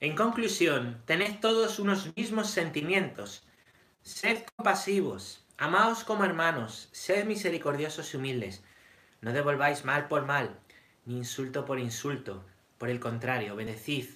En 0.00 0.14
conclusión, 0.14 1.02
tened 1.06 1.40
todos 1.40 1.80
unos 1.80 2.14
mismos 2.16 2.50
sentimientos. 2.50 3.42
Sed 4.02 4.44
compasivos, 4.56 5.44
amaos 5.56 6.04
como 6.04 6.24
hermanos, 6.24 6.88
sed 6.92 7.24
misericordiosos 7.24 8.14
y 8.14 8.16
humildes. 8.16 8.62
No 9.20 9.32
devolváis 9.32 9.84
mal 9.84 10.06
por 10.06 10.24
mal, 10.24 10.56
ni 11.04 11.16
insulto 11.16 11.64
por 11.64 11.80
insulto. 11.80 12.44
Por 12.78 12.90
el 12.90 13.00
contrario, 13.00 13.56
bendecid, 13.56 14.08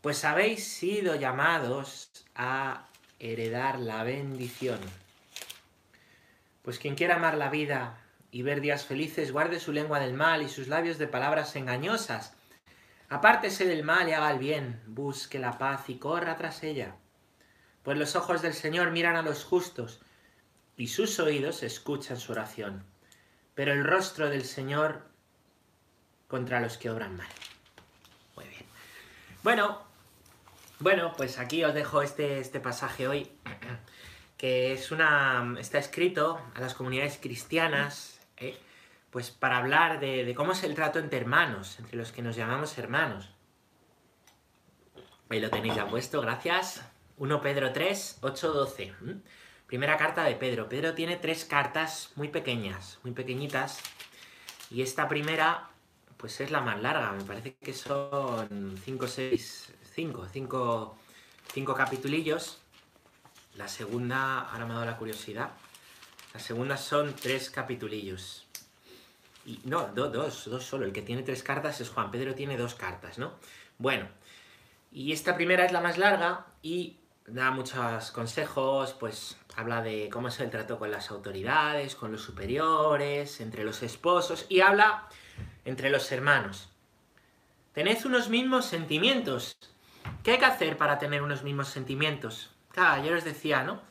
pues 0.00 0.24
habéis 0.24 0.66
sido 0.66 1.14
llamados 1.14 2.10
a 2.34 2.88
heredar 3.20 3.78
la 3.78 4.02
bendición. 4.02 4.80
Pues 6.62 6.80
quien 6.80 6.96
quiera 6.96 7.14
amar 7.14 7.36
la 7.36 7.48
vida 7.48 8.02
y 8.32 8.42
ver 8.42 8.60
días 8.60 8.84
felices, 8.84 9.30
guarde 9.30 9.60
su 9.60 9.72
lengua 9.72 10.00
del 10.00 10.14
mal 10.14 10.42
y 10.42 10.48
sus 10.48 10.66
labios 10.66 10.98
de 10.98 11.06
palabras 11.06 11.54
engañosas. 11.54 12.34
Apártese 13.08 13.66
del 13.66 13.84
mal 13.84 14.08
y 14.08 14.12
haga 14.12 14.30
el 14.30 14.38
bien, 14.38 14.82
busque 14.86 15.38
la 15.38 15.58
paz 15.58 15.88
y 15.88 15.98
corra 15.98 16.36
tras 16.36 16.62
ella. 16.62 16.96
Pues 17.82 17.98
los 17.98 18.16
ojos 18.16 18.42
del 18.42 18.54
Señor 18.54 18.90
miran 18.90 19.16
a 19.16 19.22
los 19.22 19.44
justos 19.44 20.00
y 20.76 20.88
sus 20.88 21.18
oídos 21.20 21.62
escuchan 21.62 22.16
su 22.16 22.32
oración. 22.32 22.84
Pero 23.54 23.72
el 23.72 23.84
rostro 23.84 24.30
del 24.30 24.44
Señor 24.44 25.06
contra 26.28 26.60
los 26.60 26.78
que 26.78 26.90
obran 26.90 27.16
mal. 27.16 27.28
Muy 28.34 28.46
bien. 28.46 28.64
Bueno, 29.42 29.82
bueno, 30.80 31.12
pues 31.16 31.38
aquí 31.38 31.62
os 31.62 31.74
dejo 31.74 32.02
este, 32.02 32.40
este 32.40 32.58
pasaje 32.58 33.06
hoy, 33.06 33.30
que 34.36 34.72
es 34.72 34.90
una, 34.90 35.54
está 35.60 35.78
escrito 35.78 36.40
a 36.54 36.60
las 36.60 36.74
comunidades 36.74 37.18
cristianas, 37.20 38.20
¿eh? 38.36 38.58
Pues 39.14 39.30
para 39.30 39.58
hablar 39.58 40.00
de, 40.00 40.34
cómo 40.36 40.50
es 40.50 40.64
el 40.64 40.74
trato 40.74 40.98
entre 40.98 41.20
hermanos, 41.20 41.78
entre 41.78 41.96
los 41.96 42.10
que 42.10 42.20
nos 42.20 42.34
llamamos 42.34 42.76
hermanos. 42.78 43.30
Ahí 45.28 45.38
lo 45.38 45.50
tenéis 45.50 45.76
ya 45.76 45.86
puesto, 45.86 46.20
gracias. 46.20 46.84
1 47.18 47.40
Pedro 47.40 47.72
3, 47.72 48.18
8, 48.22 48.52
12. 48.52 48.92
Primera 49.68 49.96
carta 49.96 50.24
de 50.24 50.34
Pedro. 50.34 50.68
Pedro 50.68 50.94
tiene 50.94 51.16
tres 51.16 51.44
cartas 51.44 52.10
muy 52.16 52.26
pequeñas, 52.26 52.98
muy 53.04 53.12
pequeñitas. 53.12 53.78
Y 54.68 54.82
esta 54.82 55.08
primera 55.08 55.70
pues 56.16 56.40
es 56.40 56.50
la 56.50 56.60
más 56.60 56.82
larga, 56.82 57.12
me 57.12 57.22
parece 57.22 57.54
que 57.54 57.72
son 57.72 58.76
5, 58.84 59.06
6, 59.06 59.74
5, 59.94 60.26
5, 60.32 60.98
5 61.52 61.74
capitulillos. 61.74 62.62
La 63.54 63.68
segunda, 63.68 64.40
ahora 64.40 64.66
me 64.66 64.72
ha 64.72 64.74
dado 64.78 64.86
la 64.86 64.96
curiosidad, 64.96 65.50
la 66.32 66.40
segunda 66.40 66.76
son 66.76 67.14
tres 67.14 67.48
capitulillos. 67.48 68.43
Y, 69.46 69.60
no, 69.64 69.88
dos, 69.94 70.44
dos 70.46 70.64
solo. 70.64 70.84
El 70.84 70.92
que 70.92 71.02
tiene 71.02 71.22
tres 71.22 71.42
cartas 71.42 71.80
es 71.80 71.90
Juan. 71.90 72.10
Pedro 72.10 72.34
tiene 72.34 72.56
dos 72.56 72.74
cartas, 72.74 73.18
¿no? 73.18 73.32
Bueno, 73.78 74.08
y 74.92 75.12
esta 75.12 75.34
primera 75.34 75.64
es 75.64 75.72
la 75.72 75.80
más 75.80 75.98
larga 75.98 76.46
y 76.62 76.98
da 77.26 77.50
muchos 77.50 78.10
consejos, 78.12 78.94
pues 78.94 79.36
habla 79.56 79.82
de 79.82 80.08
cómo 80.12 80.28
es 80.28 80.38
el 80.40 80.50
trato 80.50 80.78
con 80.78 80.90
las 80.90 81.10
autoridades, 81.10 81.96
con 81.96 82.12
los 82.12 82.22
superiores, 82.22 83.40
entre 83.40 83.64
los 83.64 83.82
esposos, 83.82 84.46
y 84.48 84.60
habla 84.60 85.08
entre 85.64 85.90
los 85.90 86.10
hermanos. 86.12 86.68
Tened 87.72 88.04
unos 88.04 88.28
mismos 88.28 88.66
sentimientos. 88.66 89.56
¿Qué 90.22 90.32
hay 90.32 90.38
que 90.38 90.44
hacer 90.44 90.76
para 90.76 90.98
tener 90.98 91.22
unos 91.22 91.42
mismos 91.42 91.68
sentimientos? 91.68 92.50
Claro, 92.70 93.04
yo 93.04 93.14
les 93.14 93.24
decía, 93.24 93.62
¿no? 93.62 93.82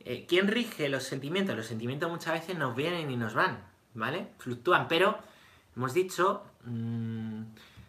Eh, 0.00 0.24
¿Quién 0.26 0.48
rige 0.48 0.88
los 0.88 1.02
sentimientos? 1.02 1.56
Los 1.56 1.66
sentimientos 1.66 2.10
muchas 2.10 2.34
veces 2.34 2.56
nos 2.56 2.74
vienen 2.74 3.10
y 3.10 3.16
nos 3.16 3.34
van, 3.34 3.69
¿vale? 3.94 4.28
Fluctúan, 4.38 4.88
pero 4.88 5.18
hemos 5.76 5.94
dicho, 5.94 6.44
mmm, 6.64 7.42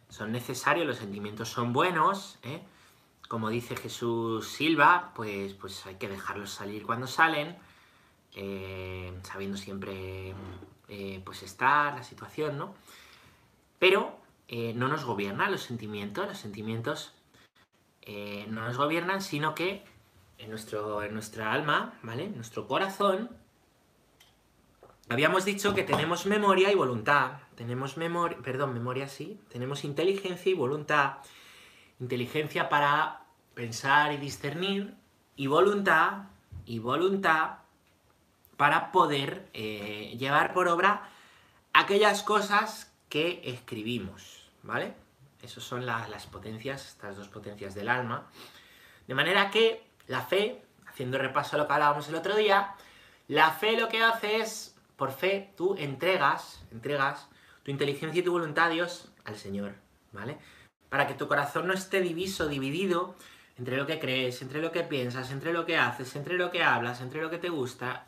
son 0.10 0.32
necesarios, 0.32 0.86
los 0.86 0.98
sentimientos 0.98 1.50
son 1.50 1.74
buenos, 1.74 2.38
¿eh? 2.44 2.62
Como 3.28 3.50
dice 3.50 3.78
Jesús 3.78 4.46
Silva, 4.48 5.14
pues, 5.16 5.54
pues 5.54 5.86
hay 5.86 5.96
que 5.96 6.10
dejarlos 6.10 6.52
salir 6.52 6.86
cuando 6.86 7.08
salen, 7.08 7.58
eh, 8.36 9.18
sabiendo 9.24 9.58
siempre 9.58 10.34
eh, 10.90 11.22
pues 11.24 11.44
estar, 11.44 11.96
la 11.96 12.04
situación, 12.04 12.58
¿no? 12.58 12.76
Pero 13.80 14.20
eh, 14.50 14.74
no 14.76 14.90
nos 14.90 15.06
gobiernan 15.06 15.50
los 15.50 15.62
sentimientos, 15.62 16.28
los 16.28 16.38
sentimientos 16.38 17.14
no 18.50 18.66
nos 18.66 18.76
gobiernan, 18.76 19.22
sino 19.22 19.56
que 19.56 19.86
en, 20.38 20.50
nuestro, 20.50 21.02
en 21.02 21.14
nuestra 21.14 21.54
alma, 21.54 21.94
¿vale? 22.04 22.26
En 22.26 22.36
nuestro 22.36 22.68
corazón, 22.68 23.30
habíamos 25.10 25.46
dicho 25.46 25.74
que 25.74 25.84
tenemos 25.84 26.26
memoria 26.26 26.72
y 26.72 26.76
voluntad. 26.76 27.34
Tenemos 27.56 27.98
memoria, 27.98 28.38
perdón, 28.42 28.74
memoria 28.74 29.08
sí, 29.08 29.40
tenemos 29.50 29.84
inteligencia 29.84 30.52
y 30.52 30.56
voluntad. 30.56 31.18
Inteligencia 32.00 32.70
para 32.70 33.22
pensar 33.54 34.14
y 34.14 34.18
discernir, 34.18 34.96
y 35.36 35.48
voluntad, 35.48 36.24
y 36.66 36.80
voluntad 36.80 37.58
para 38.58 38.92
poder 38.92 39.50
eh, 39.54 40.16
llevar 40.18 40.54
por 40.54 40.68
obra 40.68 41.10
aquellas 41.74 42.24
cosas 42.24 42.94
que 43.10 43.42
escribimos, 43.44 44.50
¿vale? 44.64 44.94
Esas 45.42 45.64
son 45.64 45.86
las 45.86 46.28
potencias, 46.28 46.88
estas 46.88 47.18
dos 47.18 47.28
potencias 47.28 47.74
del 47.74 47.90
alma. 47.90 48.28
De 49.08 49.16
manera 49.16 49.50
que 49.50 49.84
la 50.08 50.22
fe, 50.22 50.64
haciendo 50.88 51.18
repaso 51.18 51.56
a 51.56 51.60
lo 51.60 51.68
que 51.68 51.74
hablábamos 51.74 52.08
el 52.10 52.16
otro 52.16 52.36
día, 52.36 52.76
la 53.28 53.52
fe 53.52 53.78
lo 53.80 53.90
que 53.90 54.04
hace 54.04 54.38
es, 54.38 54.71
por 55.02 55.12
fe, 55.12 55.52
tú 55.58 55.74
entregas, 55.80 56.64
entregas 56.72 57.28
tu 57.64 57.72
inteligencia 57.72 58.20
y 58.20 58.24
tu 58.24 58.34
voluntad 58.34 58.68
a 58.68 58.70
Dios, 58.70 59.12
al 59.26 59.36
Señor, 59.36 59.74
¿vale? 60.12 60.38
Para 60.90 61.08
que 61.08 61.16
tu 61.16 61.28
corazón 61.28 61.66
no 61.66 61.74
esté 61.74 62.02
diviso, 62.02 62.48
dividido 62.48 63.16
entre 63.58 63.78
lo 63.78 63.88
que 63.88 63.98
crees, 63.98 64.44
entre 64.44 64.62
lo 64.62 64.72
que 64.72 64.84
piensas, 64.84 65.32
entre 65.32 65.54
lo 65.54 65.66
que 65.66 65.76
haces, 65.76 66.16
entre 66.16 66.38
lo 66.38 66.52
que 66.52 66.62
hablas, 66.62 67.02
entre 67.02 67.20
lo 67.20 67.32
que 67.32 67.40
te 67.40 67.50
gusta, 67.50 68.06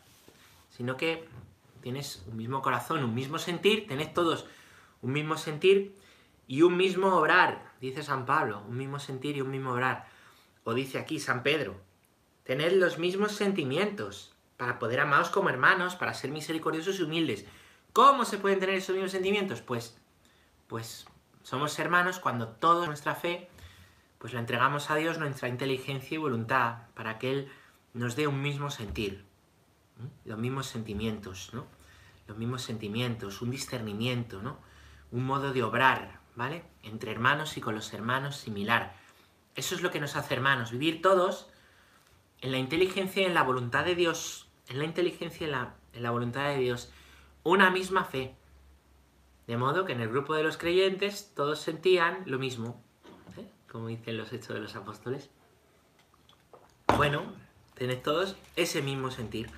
sino 0.70 0.96
que 0.96 1.26
tienes 1.82 2.22
un 2.28 2.36
mismo 2.36 2.62
corazón, 2.62 3.02
un 3.02 3.12
mismo 3.12 3.40
sentir, 3.40 3.88
tenés 3.88 4.14
todos 4.14 4.46
un 5.02 5.10
mismo 5.10 5.36
sentir 5.36 5.96
y 6.46 6.62
un 6.62 6.76
mismo 6.76 7.16
obrar, 7.16 7.72
dice 7.80 8.04
San 8.04 8.24
Pablo, 8.24 8.62
un 8.68 8.76
mismo 8.76 9.00
sentir 9.00 9.36
y 9.36 9.40
un 9.40 9.50
mismo 9.50 9.72
obrar. 9.72 10.06
O 10.62 10.74
dice 10.74 11.00
aquí 11.00 11.18
San 11.18 11.42
Pedro, 11.42 11.74
tener 12.44 12.74
los 12.74 12.98
mismos 12.98 13.32
sentimientos 13.32 14.33
para 14.56 14.78
poder 14.78 15.00
amaros 15.00 15.30
como 15.30 15.48
hermanos, 15.48 15.96
para 15.96 16.14
ser 16.14 16.30
misericordiosos 16.30 16.98
y 16.98 17.02
humildes. 17.02 17.46
¿Cómo 17.92 18.24
se 18.24 18.38
pueden 18.38 18.60
tener 18.60 18.76
esos 18.76 18.94
mismos 18.94 19.12
sentimientos? 19.12 19.60
Pues, 19.62 19.96
pues 20.66 21.06
somos 21.42 21.78
hermanos 21.78 22.18
cuando 22.18 22.48
toda 22.48 22.86
nuestra 22.86 23.14
fe 23.14 23.48
pues 24.18 24.32
la 24.32 24.40
entregamos 24.40 24.90
a 24.90 24.96
Dios, 24.96 25.18
nuestra 25.18 25.48
inteligencia 25.48 26.14
y 26.14 26.18
voluntad, 26.18 26.88
para 26.94 27.18
que 27.18 27.30
Él 27.30 27.52
nos 27.92 28.16
dé 28.16 28.26
un 28.26 28.40
mismo 28.40 28.70
sentir, 28.70 29.22
los 30.24 30.38
mismos 30.38 30.66
sentimientos, 30.66 31.50
¿no? 31.52 31.66
Los 32.26 32.38
mismos 32.38 32.62
sentimientos, 32.62 33.42
un 33.42 33.50
discernimiento, 33.50 34.40
¿no? 34.40 34.56
un 35.14 35.24
modo 35.24 35.52
de 35.52 35.62
obrar, 35.62 36.18
¿vale? 36.34 36.64
Entre 36.82 37.12
hermanos 37.12 37.56
y 37.56 37.60
con 37.60 37.76
los 37.76 37.92
hermanos 37.92 38.36
similar. 38.36 38.96
Eso 39.54 39.76
es 39.76 39.82
lo 39.82 39.92
que 39.92 40.00
nos 40.00 40.16
hace 40.16 40.34
hermanos, 40.34 40.72
vivir 40.72 41.02
todos 41.02 41.46
en 42.40 42.52
la 42.52 42.58
inteligencia 42.58 43.22
y 43.22 43.26
en 43.26 43.34
la 43.34 43.42
voluntad 43.42 43.84
de 43.84 43.94
Dios, 43.94 44.48
en 44.68 44.78
la 44.78 44.84
inteligencia 44.84 45.46
y 45.46 45.50
en 45.50 46.02
la, 46.02 46.10
voluntad 46.10 46.48
de 46.48 46.58
Dios, 46.58 46.90
una 47.42 47.70
misma 47.70 48.04
fe. 48.04 48.34
De 49.46 49.56
modo 49.56 49.84
que 49.84 49.92
en 49.92 50.00
el 50.00 50.08
grupo 50.08 50.34
de 50.34 50.42
los 50.42 50.56
creyentes 50.56 51.32
todos 51.34 51.60
sentían 51.60 52.22
lo 52.26 52.38
mismo, 52.38 52.82
¿eh? 53.36 53.46
como 53.70 53.88
dicen 53.88 54.16
los 54.16 54.32
hechos 54.32 54.54
de 54.54 54.60
los 54.60 54.74
apóstoles. 54.74 55.30
Bueno, 56.96 57.22
tened 57.74 58.02
todos 58.02 58.36
ese 58.56 58.82
mismo 58.82 59.10
sentir. 59.10 59.50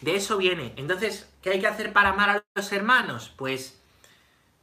De 0.00 0.16
eso 0.16 0.38
viene. 0.38 0.72
Entonces, 0.76 1.28
¿qué 1.42 1.50
hay 1.50 1.60
que 1.60 1.66
hacer 1.66 1.92
para 1.92 2.10
amar 2.10 2.30
a 2.30 2.44
los 2.54 2.72
hermanos? 2.72 3.32
Pues 3.36 3.78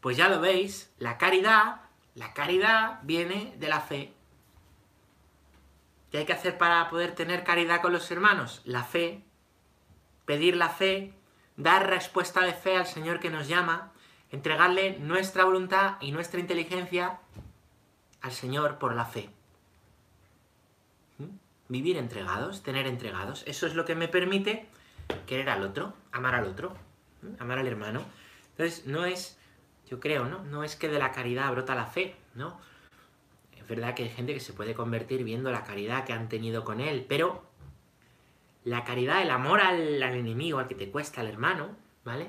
pues 0.06 0.18
ya 0.18 0.30
lo 0.30 0.40
veis, 0.40 0.94
la 1.00 1.18
caridad, 1.18 1.82
la 2.14 2.32
caridad 2.36 3.00
viene 3.02 3.56
de 3.58 3.68
la 3.68 3.82
fe. 3.82 4.14
¿Qué 6.16 6.20
hay 6.20 6.26
que 6.26 6.32
hacer 6.32 6.58
para 6.58 6.90
poder 6.90 7.14
tener 7.14 7.44
caridad 7.44 7.82
con 7.82 7.92
los 7.92 8.10
hermanos? 8.10 8.62
La 8.64 8.86
fe, 8.86 9.22
pedir 10.24 10.56
la 10.56 10.70
fe, 10.70 11.12
dar 11.58 11.90
respuesta 11.90 12.40
de 12.40 12.54
fe 12.54 12.78
al 12.78 12.86
Señor 12.86 13.20
que 13.20 13.30
nos 13.30 13.50
llama, 13.50 13.92
entregarle 14.32 14.98
nuestra 14.98 15.44
voluntad 15.44 15.98
y 16.00 16.14
nuestra 16.14 16.40
inteligencia 16.40 17.20
al 18.22 18.32
Señor 18.32 18.78
por 18.78 18.96
la 18.96 19.04
fe. 19.04 19.30
¿Mm? 21.18 21.26
Vivir 21.68 21.98
entregados, 21.98 22.64
tener 22.64 22.88
entregados, 22.88 23.44
eso 23.46 23.68
es 23.68 23.76
lo 23.76 23.84
que 23.84 23.96
me 23.96 24.08
permite 24.08 24.70
querer 25.28 25.50
al 25.50 25.64
otro, 25.64 25.96
amar 26.14 26.36
al 26.36 26.46
otro, 26.46 26.78
¿Mm? 27.24 27.42
amar 27.42 27.60
al 27.60 27.68
hermano. 27.68 28.06
Entonces, 28.52 28.86
no 28.86 29.04
es 29.04 29.38
yo 29.90 30.00
creo, 30.00 30.24
¿no? 30.24 30.46
No 30.46 30.64
es 30.64 30.78
que 30.78 30.88
de 30.88 30.98
la 30.98 31.12
caridad 31.12 31.52
brota 31.52 31.76
la 31.76 31.88
fe, 31.88 32.16
¿no? 32.36 32.58
Es 33.66 33.70
verdad 33.70 33.96
que 33.96 34.04
hay 34.04 34.10
gente 34.10 34.32
que 34.36 34.40
se 34.40 34.54
puede 34.54 34.76
convertir 34.76 35.24
viendo 35.24 35.50
la 35.50 35.64
caridad 35.64 36.06
que 36.06 36.14
han 36.14 36.30
tenido 36.30 36.64
con 36.64 36.82
él, 36.82 37.04
pero 37.10 37.44
la 38.64 38.84
caridad, 38.84 39.24
el 39.24 39.32
amor 39.32 39.60
al, 39.60 40.04
enemigo, 40.04 40.60
al 40.60 40.68
que 40.68 40.76
te 40.76 40.92
cuesta, 40.92 41.22
al 41.22 41.28
hermano, 41.28 41.76
¿vale? 42.04 42.28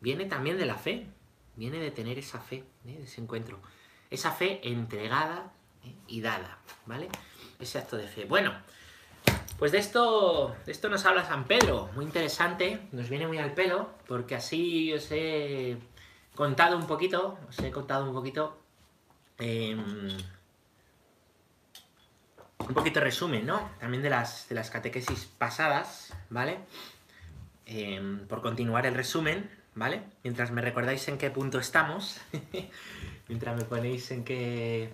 Viene 0.00 0.24
también 0.24 0.58
de 0.58 0.66
la 0.66 0.74
fe, 0.74 1.06
viene 1.54 1.78
de 1.78 1.92
tener 1.92 2.18
esa 2.18 2.40
fe, 2.40 2.64
¿eh? 2.84 2.98
ese 3.04 3.20
encuentro. 3.20 3.60
Esa 4.10 4.32
fe 4.32 4.58
entregada, 4.68 5.52
¿eh? 5.84 5.94
y 6.08 6.20
dada, 6.20 6.58
¿vale? 6.84 7.10
Ese 7.60 7.78
acto 7.78 7.96
de 7.96 8.08
fe. 8.08 8.24
Bueno, 8.24 8.52
pues 9.60 9.70
de 9.70 9.78
esto, 9.78 10.56
de 10.66 10.72
esto 10.72 10.88
nos 10.88 11.06
habla 11.06 11.24
San 11.24 11.44
Pedro, 11.44 11.90
muy 11.94 12.06
interesante, 12.06 12.88
nos 12.90 13.08
viene 13.08 13.28
muy 13.28 13.38
al 13.38 13.54
pelo, 13.54 13.90
porque 14.08 14.34
así 14.34 14.92
os 14.92 15.12
he 15.12 15.76
contado 16.34 16.76
un 16.76 16.88
poquito, 16.88 17.38
os 17.48 17.56
he 17.60 17.70
contado 17.70 18.04
un 18.04 18.12
poquito, 18.12 18.58
em, 19.38 19.80
un 22.68 22.74
poquito 22.74 23.00
resumen, 23.00 23.46
¿no? 23.46 23.70
También 23.78 24.02
de 24.02 24.10
las, 24.10 24.48
de 24.48 24.54
las 24.54 24.70
catequesis 24.70 25.26
pasadas, 25.38 26.12
¿vale? 26.30 26.58
Em, 27.66 28.26
por 28.26 28.42
continuar 28.42 28.86
el 28.86 28.94
resumen, 28.94 29.50
¿vale? 29.74 30.02
Mientras 30.22 30.50
me 30.50 30.62
recordáis 30.62 31.06
en 31.08 31.18
qué 31.18 31.30
punto 31.30 31.58
estamos, 31.58 32.20
mientras 33.28 33.56
me 33.56 33.64
ponéis 33.64 34.10
en 34.10 34.24
qué, 34.24 34.90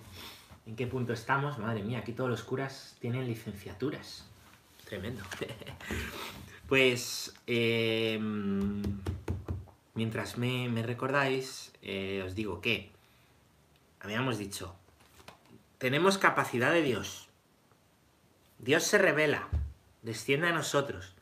en 0.65 0.75
qué 0.75 0.87
punto 0.87 1.13
estamos, 1.13 1.57
madre 1.57 1.83
mía, 1.83 1.99
aquí 1.99 2.13
todos 2.13 2.29
los 2.29 2.43
curas 2.43 2.95
tienen 2.99 3.27
licenciaturas. 3.27 4.25
Tremendo. 4.85 5.21
pues, 6.67 7.33
em, 7.47 8.81
mientras 9.93 10.37
me, 10.37 10.83
recordáis, 10.83 11.71
eh, 11.81 12.23
os 12.25 12.35
digo 12.35 12.61
que, 12.61 12.91
habíamos 13.99 14.37
dicho, 14.37 14.75
tenemos 15.77 16.17
capacidad 16.17 16.71
de 16.71 16.81
Dios. 16.81 17.29
Dios 18.63 18.83
se 18.83 18.97
revela, 18.97 19.49
desciende 20.03 20.47
a 20.47 20.53
nosotros. 20.53 21.13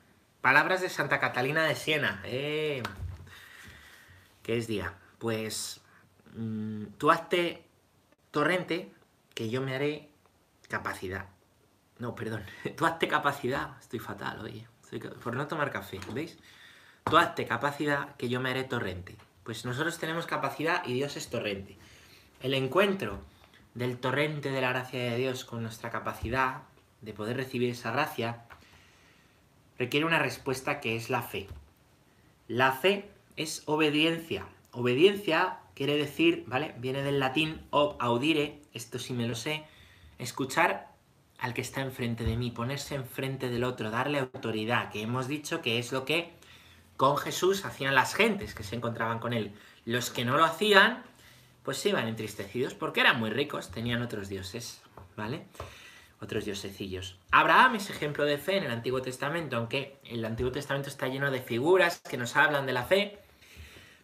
Palabras 0.41 0.79
de 0.79 0.89
Santa 0.89 1.19
Catalina 1.19 1.63
de 1.63 1.73
Siena. 1.73 2.21
Eh. 2.23 2.83
¿Qué 4.43 4.59
es 4.59 4.67
día? 4.67 4.93
Pues 5.17 5.81
mm, 6.35 6.83
tú 6.99 7.09
hazte 7.09 7.65
torrente, 8.29 8.93
que 9.33 9.49
yo 9.49 9.59
me 9.59 9.73
haré 9.75 10.09
capacidad. 10.69 11.29
No, 11.97 12.13
perdón. 12.13 12.43
Tú 12.77 12.85
hazte 12.85 13.07
capacidad. 13.07 13.75
Estoy 13.79 13.99
fatal, 13.99 14.39
oye. 14.41 14.67
por 15.23 15.35
no 15.35 15.47
tomar 15.47 15.71
café, 15.71 15.99
¿veis? 16.13 16.37
Tú 17.05 17.17
hazte 17.17 17.47
capacidad 17.47 18.15
que 18.17 18.29
yo 18.29 18.39
me 18.39 18.51
haré 18.51 18.65
torrente. 18.65 19.15
Pues 19.43 19.65
nosotros 19.65 19.97
tenemos 19.97 20.27
capacidad 20.27 20.83
y 20.85 20.93
Dios 20.93 21.17
es 21.17 21.29
torrente. 21.29 21.79
El 22.39 22.53
encuentro 22.53 23.19
del 23.73 23.97
torrente 23.97 24.51
de 24.51 24.61
la 24.61 24.69
gracia 24.69 24.99
de 24.99 25.17
Dios 25.17 25.43
con 25.43 25.63
nuestra 25.63 25.89
capacidad 25.89 26.63
de 27.01 27.13
poder 27.13 27.37
recibir 27.37 27.69
esa 27.69 27.91
gracia 27.91 28.45
requiere 29.77 30.05
una 30.05 30.19
respuesta 30.19 30.79
que 30.79 30.95
es 30.95 31.09
la 31.09 31.21
fe. 31.21 31.47
La 32.47 32.71
fe 32.71 33.09
es 33.35 33.63
obediencia. 33.65 34.45
Obediencia 34.71 35.57
quiere 35.73 35.97
decir, 35.97 36.43
¿vale? 36.47 36.75
Viene 36.77 37.01
del 37.01 37.19
latín 37.19 37.61
ob 37.71 37.95
audire, 37.99 38.61
esto 38.73 38.99
sí 38.99 39.13
me 39.13 39.27
lo 39.27 39.35
sé, 39.35 39.63
escuchar 40.19 40.91
al 41.39 41.55
que 41.55 41.61
está 41.61 41.81
enfrente 41.81 42.23
de 42.23 42.37
mí, 42.37 42.51
ponerse 42.51 42.93
enfrente 42.93 43.49
del 43.49 43.63
otro, 43.63 43.89
darle 43.89 44.19
autoridad, 44.19 44.91
que 44.91 45.01
hemos 45.01 45.27
dicho 45.27 45.61
que 45.61 45.79
es 45.79 45.91
lo 45.91 46.05
que 46.05 46.31
con 46.97 47.17
Jesús 47.17 47.65
hacían 47.65 47.95
las 47.95 48.13
gentes 48.13 48.53
que 48.53 48.63
se 48.63 48.75
encontraban 48.75 49.17
con 49.17 49.33
él. 49.33 49.51
Los 49.85 50.11
que 50.11 50.23
no 50.23 50.37
lo 50.37 50.45
hacían, 50.45 51.01
pues 51.63 51.77
se 51.77 51.89
iban 51.89 52.07
entristecidos 52.07 52.75
porque 52.75 52.99
eran 52.99 53.19
muy 53.19 53.31
ricos, 53.31 53.71
tenían 53.71 54.03
otros 54.03 54.29
dioses, 54.29 54.83
¿vale? 55.17 55.45
Otros 56.21 56.45
diosecillos. 56.45 57.17
Abraham 57.31 57.75
es 57.75 57.89
ejemplo 57.89 58.25
de 58.25 58.37
fe 58.37 58.57
en 58.57 58.63
el 58.65 58.71
Antiguo 58.71 59.01
Testamento, 59.01 59.57
aunque 59.57 59.97
el 60.05 60.23
Antiguo 60.23 60.51
Testamento 60.51 60.87
está 60.87 61.07
lleno 61.07 61.31
de 61.31 61.41
figuras 61.41 61.99
que 62.07 62.17
nos 62.17 62.35
hablan 62.35 62.67
de 62.67 62.73
la 62.73 62.83
fe, 62.83 63.17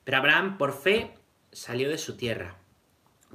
pero 0.04 0.18
Abraham 0.18 0.58
por 0.58 0.74
fe 0.74 1.12
salió 1.52 1.90
de 1.90 2.00
su 2.00 2.18
tierra. 2.18 2.56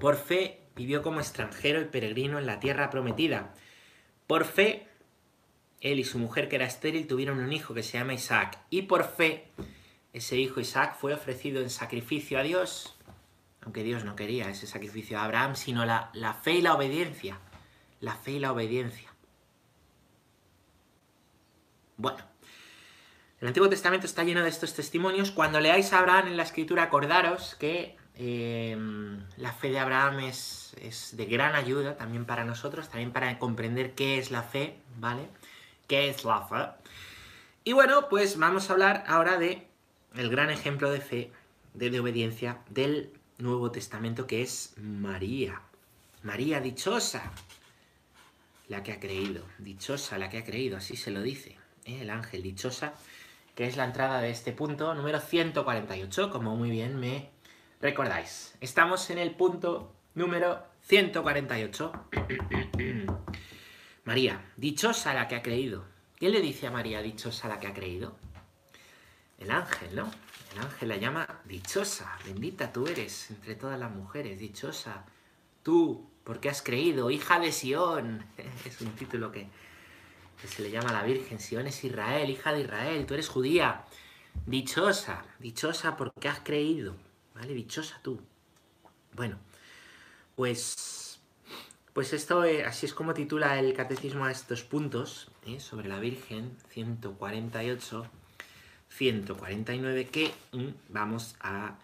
Por 0.00 0.16
fe 0.16 0.62
vivió 0.74 1.00
como 1.02 1.20
extranjero 1.20 1.80
y 1.80 1.84
peregrino 1.84 2.38
en 2.38 2.46
la 2.46 2.58
tierra 2.58 2.90
prometida. 2.90 3.54
Por 4.26 4.44
fe, 4.44 4.88
él 5.80 6.00
y 6.00 6.04
su 6.04 6.18
mujer, 6.18 6.48
que 6.48 6.56
era 6.56 6.66
estéril, 6.66 7.06
tuvieron 7.06 7.38
un 7.38 7.52
hijo 7.52 7.74
que 7.74 7.84
se 7.84 7.98
llama 7.98 8.14
Isaac. 8.14 8.58
Y 8.68 8.82
por 8.82 9.04
fe, 9.04 9.48
ese 10.12 10.36
hijo 10.38 10.60
Isaac 10.60 10.96
fue 10.98 11.14
ofrecido 11.14 11.62
en 11.62 11.70
sacrificio 11.70 12.38
a 12.38 12.42
Dios, 12.42 12.96
aunque 13.60 13.84
Dios 13.84 14.04
no 14.04 14.16
quería 14.16 14.48
ese 14.48 14.66
sacrificio 14.66 15.18
a 15.18 15.24
Abraham, 15.24 15.54
sino 15.54 15.84
la, 15.84 16.10
la 16.14 16.34
fe 16.34 16.52
y 16.54 16.62
la 16.62 16.74
obediencia. 16.74 17.38
La 18.02 18.14
fe 18.14 18.32
y 18.32 18.38
la 18.38 18.52
obediencia. 18.52 19.08
Bueno, 21.96 22.18
el 23.40 23.48
Antiguo 23.48 23.70
Testamento 23.70 24.04
está 24.04 24.22
lleno 24.22 24.42
de 24.42 24.50
estos 24.50 24.74
testimonios. 24.74 25.30
Cuando 25.30 25.58
leáis 25.58 25.94
a 25.94 26.00
Abraham 26.00 26.28
en 26.28 26.36
la 26.36 26.42
escritura, 26.42 26.82
acordaros 26.82 27.54
que 27.54 27.96
Em, 28.14 29.24
la 29.38 29.52
fe 29.52 29.70
de 29.70 29.78
Abraham 29.78 30.20
es, 30.20 30.74
de 31.12 31.24
gran 31.26 31.54
ayuda 31.54 31.96
también 31.96 32.26
para 32.26 32.44
nosotros, 32.44 32.88
también 32.88 33.12
para 33.12 33.38
comprender 33.38 33.94
qué 33.94 34.18
es 34.18 34.30
la 34.30 34.42
fe, 34.42 34.76
¿vale? 34.98 35.28
¿Qué 35.88 36.10
es 36.10 36.24
la 36.24 36.46
fe? 36.46 36.90
Y 37.64 37.72
bueno, 37.72 38.08
pues 38.08 38.38
vamos 38.38 38.68
a 38.68 38.74
hablar 38.74 39.04
ahora 39.06 39.38
de 39.38 39.66
el 40.14 40.28
gran 40.28 40.50
ejemplo 40.50 40.90
de 40.90 41.00
fe, 41.00 41.32
de, 41.74 41.98
obediencia 41.98 42.58
del 42.68 43.12
Nuevo 43.38 43.70
Testamento, 43.70 44.26
que 44.26 44.42
es 44.42 44.74
María. 44.76 45.62
María 46.22 46.60
dichosa, 46.60 47.32
la 48.72 48.82
que 48.82 48.92
ha 48.92 48.98
creído, 48.98 49.44
dichosa 49.58 50.16
la 50.16 50.30
que 50.30 50.38
ha 50.38 50.44
creído, 50.44 50.78
así 50.78 50.96
se 50.96 51.10
lo 51.10 51.20
dice, 51.20 51.58
¿eh? 51.84 52.00
el 52.00 52.08
ángel 52.08 52.42
dichosa, 52.42 52.94
que 53.54 53.66
es 53.66 53.76
la 53.76 53.84
entrada 53.84 54.22
de 54.22 54.30
este 54.30 54.52
punto 54.52 54.94
número 54.94 55.20
148, 55.20 56.30
como 56.30 56.56
muy 56.56 56.70
bien 56.70 56.98
me 56.98 57.28
recordáis. 57.82 58.54
Estamos 58.62 59.10
en 59.10 59.18
el 59.18 59.32
punto 59.32 59.92
número 60.14 60.64
148. 60.84 61.92
María, 64.04 64.42
dichosa 64.56 65.12
la 65.12 65.28
que 65.28 65.36
ha 65.36 65.42
creído. 65.42 65.84
¿Qué 66.16 66.30
le 66.30 66.40
dice 66.40 66.66
a 66.66 66.70
María 66.70 67.02
dichosa 67.02 67.48
la 67.48 67.60
que 67.60 67.66
ha 67.66 67.74
creído? 67.74 68.16
El 69.38 69.50
ángel, 69.50 69.94
¿no? 69.94 70.10
El 70.54 70.60
ángel 70.60 70.88
la 70.88 70.96
llama 70.96 71.42
dichosa, 71.44 72.16
bendita 72.24 72.72
tú 72.72 72.86
eres 72.86 73.30
entre 73.30 73.54
todas 73.54 73.78
las 73.78 73.90
mujeres, 73.90 74.38
dichosa. 74.38 75.04
Tú, 75.62 76.08
porque 76.24 76.48
has 76.48 76.62
creído, 76.62 77.10
hija 77.10 77.40
de 77.40 77.52
Sión. 77.52 78.24
Es 78.64 78.80
un 78.80 78.92
título 78.92 79.32
que, 79.32 79.48
se 80.46 80.62
le 80.62 80.70
llama 80.70 80.90
a 80.90 80.92
la 80.92 81.02
Virgen. 81.02 81.38
Sión 81.38 81.66
es 81.66 81.84
Israel, 81.84 82.28
hija 82.30 82.52
de 82.52 82.62
Israel, 82.62 83.06
tú 83.06 83.14
eres 83.14 83.28
judía. 83.28 83.84
Dichosa, 84.46 85.24
dichosa 85.38 85.96
porque 85.96 86.28
has 86.28 86.40
creído. 86.40 86.96
¿Vale? 87.34 87.54
Dichosa 87.54 88.00
tú. 88.02 88.20
Bueno, 89.14 89.38
pues, 90.34 91.20
pues 91.92 92.12
esto 92.12 92.44
eh, 92.44 92.64
así 92.64 92.86
es 92.86 92.94
como 92.94 93.14
titula 93.14 93.58
el 93.58 93.72
catecismo 93.74 94.24
a 94.24 94.30
estos 94.30 94.62
puntos 94.62 95.30
¿eh? 95.46 95.60
sobre 95.60 95.88
la 95.88 96.00
Virgen, 96.00 96.56
148, 96.70 98.06
149, 98.88 100.08
que 100.08 100.32
mm, 100.52 100.68
vamos 100.88 101.36
a, 101.40 101.78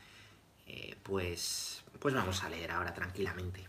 eh, 0.67 0.97
pues, 1.03 1.85
pues 1.99 2.15
vamos 2.15 2.43
a 2.43 2.49
leer 2.49 2.71
ahora 2.71 2.95
tranquilamente. 2.95 3.67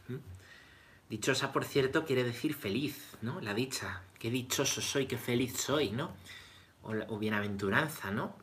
Dichosa, 1.09 1.51
por 1.51 1.65
cierto, 1.65 2.05
quiere 2.05 2.23
decir 2.23 2.53
feliz, 2.53 3.17
¿no? 3.21 3.41
La 3.41 3.55
dicha. 3.55 4.03
Qué 4.19 4.29
dichoso 4.29 4.79
soy, 4.79 5.07
qué 5.07 5.17
feliz 5.17 5.57
soy, 5.57 5.89
¿no? 5.89 6.13
O, 6.83 7.17
bienaventuranza, 7.17 8.11
¿no? 8.11 8.35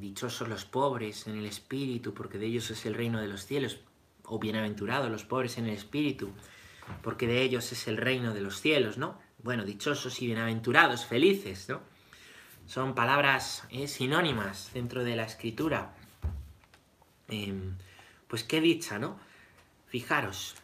dichosos 0.00 0.48
los 0.48 0.64
pobres 0.64 1.26
en 1.26 1.36
el 1.36 1.44
espíritu, 1.44 2.14
porque 2.14 2.38
de 2.38 2.46
ellos 2.46 2.70
es 2.70 2.86
el 2.86 2.94
reino 2.94 3.20
de 3.20 3.26
los 3.26 3.44
cielos, 3.44 3.80
o 4.24 4.38
bienaventurados 4.38 5.10
los 5.10 5.24
pobres 5.24 5.58
en 5.58 5.66
el 5.66 5.74
espíritu, 5.74 6.32
porque 7.02 7.26
de 7.26 7.42
ellos 7.42 7.72
es 7.72 7.88
el 7.88 7.96
reino 7.96 8.32
de 8.32 8.40
los 8.40 8.60
cielos, 8.60 8.96
¿no? 8.96 9.18
Bueno, 9.42 9.64
dichosos 9.64 10.22
y 10.22 10.26
bienaventurados, 10.26 11.04
felices, 11.04 11.68
¿no? 11.68 11.80
Son 12.66 12.94
palabras 12.94 13.64
eh, 13.70 13.88
sinónimas 13.88 14.70
dentro 14.72 15.02
de 15.02 15.16
la 15.16 15.24
escritura. 15.24 15.94
Em, 17.28 17.74
pues 18.28 18.44
qué 18.44 18.60
dicha, 18.60 18.98
¿no? 18.98 19.18
Fijaros, 19.86 20.54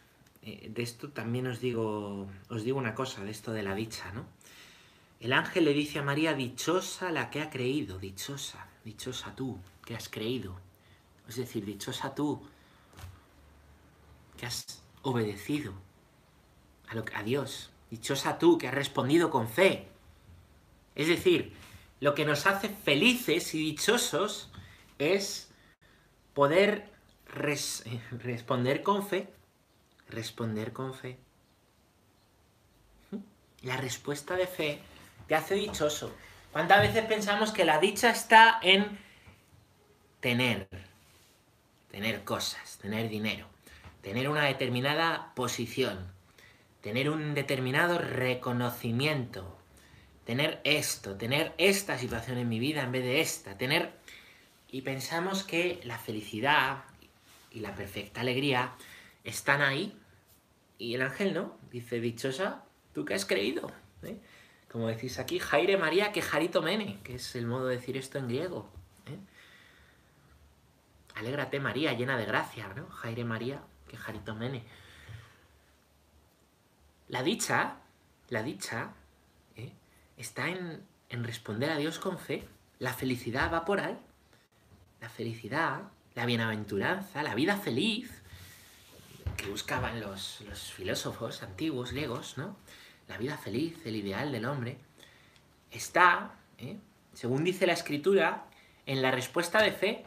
eh, 0.45 0.69
de 0.69 0.83
esto 0.83 1.09
también 1.09 1.47
os 1.47 1.59
digo, 1.59 2.27
os 2.49 2.63
digo 2.63 2.77
una 2.77 2.95
cosa, 2.95 3.23
de 3.23 3.31
esto 3.31 3.51
de 3.51 3.63
la 3.63 3.75
dicha, 3.75 4.11
¿no? 4.13 4.25
El 5.19 5.33
ángel 5.33 5.65
le 5.65 5.73
dice 5.73 5.99
a 5.99 6.03
María, 6.03 6.33
dichosa 6.33 7.11
la 7.11 7.29
que 7.29 7.41
ha 7.41 7.49
creído, 7.49 7.99
dichosa 7.99 8.67
dichosa 8.85 9.35
tú 9.35 9.59
que 9.83 9.95
has 9.95 10.07
creído. 10.07 10.55
Es 11.27 11.35
decir, 11.35 11.65
dichosa 11.65 12.15
tú 12.15 12.41
que 14.37 14.45
has 14.45 14.81
obedecido 15.01 15.73
a, 16.87 16.95
lo, 16.95 17.03
a 17.13 17.23
Dios. 17.23 17.71
Dichosa 17.89 18.37
tú 18.37 18.57
que 18.57 18.67
has 18.67 18.73
respondido 18.73 19.29
con 19.31 19.49
fe. 19.49 19.87
Es 20.93 21.07
decir, 21.07 21.53
lo 21.99 22.13
que 22.13 22.25
nos 22.25 22.45
hace 22.45 22.69
felices 22.69 23.53
y 23.55 23.59
dichosos 23.59 24.49
es 24.99 25.49
poder 26.33 26.93
responder 28.11 28.83
con 28.83 29.05
fe. 29.05 29.33
Responder 30.09 30.71
con 30.73 30.93
fe. 30.93 31.17
La 33.61 33.77
respuesta 33.77 34.35
de 34.35 34.47
fe 34.47 34.79
te 35.27 35.35
hace 35.35 35.55
dichoso. 35.55 36.13
¿Cuántas 36.51 36.81
veces 36.81 37.05
pensamos 37.05 37.51
que 37.51 37.65
la 37.65 37.79
dicha 37.79 38.11
está 38.11 38.59
en 38.61 38.99
tener? 40.19 40.67
Tener 41.89 42.23
cosas, 42.23 42.77
tener 42.77 43.09
dinero, 43.09 43.47
tener 44.01 44.29
una 44.29 44.43
determinada 44.45 45.33
posición, 45.33 46.11
tener 46.81 47.09
un 47.09 47.33
determinado 47.33 47.97
reconocimiento, 47.97 49.57
tener 50.25 50.61
esto, 50.63 51.15
tener 51.15 51.53
esta 51.57 51.97
situación 51.97 52.37
en 52.37 52.49
mi 52.49 52.59
vida 52.59 52.83
en 52.83 52.91
vez 52.91 53.03
de 53.03 53.21
esta, 53.21 53.57
tener... 53.57 53.91
Y 54.69 54.81
pensamos 54.81 55.43
que 55.43 55.79
la 55.83 55.97
felicidad 55.97 56.83
y 57.51 57.61
la 57.61 57.73
perfecta 57.75 58.21
alegría 58.21 58.73
están 59.25 59.61
ahí 59.61 59.97
y 60.77 60.95
el 60.95 61.01
ángel 61.01 61.33
no. 61.33 61.57
Dice, 61.71 61.99
dichosa, 61.99 62.63
¿tú 62.93 63.03
qué 63.03 63.15
has 63.15 63.25
creído? 63.25 63.71
¿Eh? 64.03 64.17
Como 64.71 64.87
decís 64.87 65.19
aquí, 65.19 65.39
Jaire 65.39 65.77
María 65.77 66.11
que 66.11 66.21
Jarito 66.21 66.61
Mene, 66.61 66.99
que 67.03 67.15
es 67.15 67.35
el 67.35 67.47
modo 67.47 67.67
de 67.67 67.75
decir 67.75 67.97
esto 67.97 68.17
en 68.19 68.27
griego. 68.27 68.69
¿eh? 69.07 69.17
Alégrate 71.15 71.59
María, 71.59 71.93
llena 71.93 72.17
de 72.17 72.25
gracia, 72.25 72.71
¿no? 72.75 72.87
Jaire 72.89 73.25
María 73.25 73.61
que 73.87 73.97
Jarito 73.97 74.35
Mene. 74.35 74.63
La 77.07 77.23
dicha, 77.23 77.77
la 78.29 78.43
dicha, 78.43 78.93
¿eh? 79.55 79.71
está 80.17 80.49
en, 80.49 80.83
en 81.09 81.23
responder 81.23 81.71
a 81.71 81.77
Dios 81.77 81.99
con 81.99 82.19
fe. 82.19 82.47
La 82.79 82.93
felicidad 82.93 83.51
va 83.51 83.65
por 83.65 83.79
ahí. 83.79 83.97
La 85.01 85.09
felicidad, 85.09 85.83
la 86.15 86.25
bienaventuranza, 86.25 87.23
la 87.23 87.35
vida 87.35 87.57
feliz, 87.57 88.23
que 89.35 89.49
buscaban 89.49 89.99
los, 89.99 90.43
filósofos 90.75 91.43
antiguos, 91.43 91.91
griegos, 91.91 92.37
¿no? 92.37 92.55
La 93.07 93.17
vida 93.17 93.37
feliz, 93.37 93.85
el 93.85 93.95
ideal 93.95 94.31
del 94.31 94.45
hombre, 94.45 94.77
está, 95.71 96.31
¿eh? 96.57 96.77
según 97.13 97.43
dice 97.43 97.67
la 97.67 97.73
escritura, 97.73 98.45
en 98.85 99.01
la 99.01 99.11
respuesta 99.11 99.61
de 99.61 99.71
fe 99.71 100.05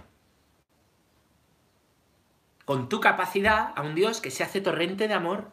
con 2.64 2.88
tu 2.88 3.00
capacidad 3.00 3.72
a 3.76 3.82
un 3.82 3.94
Dios 3.94 4.20
que 4.20 4.30
se 4.30 4.44
hace 4.44 4.60
torrente 4.60 5.08
de 5.08 5.14
amor. 5.14 5.50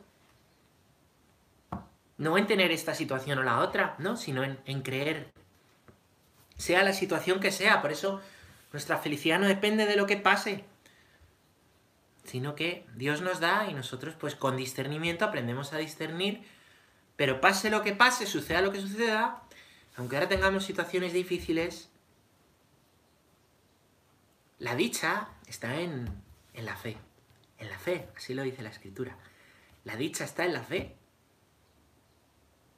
No 2.18 2.38
en 2.38 2.48
tener 2.48 2.72
esta 2.72 2.94
situación 2.94 3.40
o 3.40 3.44
la 3.44 3.60
otra, 3.60 3.96
¿no? 4.00 4.18
Sino 4.18 4.44
en 4.44 4.82
creer. 4.82 5.32
Sea 6.58 6.84
la 6.84 6.94
situación 6.94 7.40
que 7.40 7.52
sea. 7.52 7.82
Por 7.82 7.92
eso 7.92 8.22
nuestra 8.74 8.98
felicidad 8.98 9.40
no 9.40 9.48
depende 9.48 9.86
de 9.86 9.96
lo 9.96 10.06
que 10.06 10.18
pase 10.18 10.66
sino 12.26 12.56
que 12.56 12.86
Dios 12.96 13.22
nos 13.22 13.40
da 13.40 13.68
y 13.70 13.74
nosotros 13.74 14.16
pues 14.20 14.36
con 14.36 14.58
discernimiento 14.58 15.26
aprendemos 15.26 15.74
a 15.74 15.78
discernir, 15.78 16.44
pero 17.16 17.40
pase 17.40 17.70
lo 17.70 17.82
que 17.82 17.94
pase, 17.94 18.26
suceda 18.26 18.62
lo 18.62 18.72
que 18.72 18.82
suceda, 18.82 19.44
aunque 19.96 20.16
ahora 20.16 20.28
tengamos 20.28 20.66
situaciones 20.66 21.14
difíciles, 21.14 21.90
la 24.60 24.76
dicha 24.76 25.30
está 25.48 25.80
en, 25.80 26.10
en 26.54 26.66
la 26.66 26.76
fe, 26.76 26.98
en 27.60 27.70
la 27.70 27.78
fe, 27.78 28.10
así 28.16 28.34
lo 28.34 28.44
dice 28.44 28.64
la 28.64 28.70
escritura. 28.70 29.18
La 29.84 29.96
dicha 29.96 30.26
está 30.26 30.46
en 30.46 30.54
la 30.54 30.64
fe. 30.64 30.96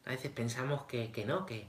A 0.05 0.09
veces 0.09 0.31
pensamos 0.31 0.83
que, 0.83 1.09
no, 1.25 1.45
que, 1.45 1.67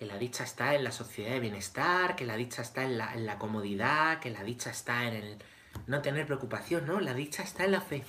la 0.00 0.18
dicha 0.18 0.44
está 0.44 0.74
en 0.74 0.84
la 0.84 0.92
sociedad 0.92 1.32
de 1.32 1.40
bienestar, 1.40 2.14
que 2.14 2.26
la 2.26 2.36
dicha 2.36 2.62
está 2.62 2.84
en 2.84 2.98
la, 2.98 3.14
en 3.14 3.26
la 3.26 3.38
comodidad, 3.38 4.20
que 4.20 4.30
la 4.30 4.44
dicha 4.44 4.70
está 4.70 5.08
en 5.08 5.14
el, 5.14 5.38
no 5.86 6.02
tener 6.02 6.26
preocupación, 6.26 6.86
¿no? 6.86 7.00
La 7.00 7.14
dicha 7.14 7.42
está 7.42 7.64
en 7.64 7.72
la 7.72 7.80
fe. 7.80 8.04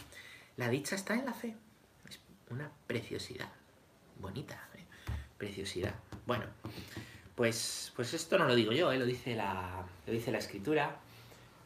La 0.55 0.69
dicha 0.69 0.95
está 0.95 1.13
en 1.13 1.25
la 1.25 1.33
fe. 1.33 1.55
Es 2.09 2.19
una 2.50 2.71
preciosidad. 2.88 3.50
Bonita, 4.19 4.67
¿eh? 4.75 4.83
Preciosidad. 5.38 5.95
Bueno, 6.25 6.45
pues, 7.36 7.91
pues 7.95 8.13
esto 8.13 8.38
no 8.38 8.45
lo 8.45 8.55
digo 8.55 8.71
yo, 8.71 8.91
¿eh? 8.91 8.97
lo, 8.97 9.05
dice 9.05 9.36
la, 9.36 9.86
lo 10.05 10.13
dice 10.13 10.31
la 10.31 10.39
escritura. 10.39 11.00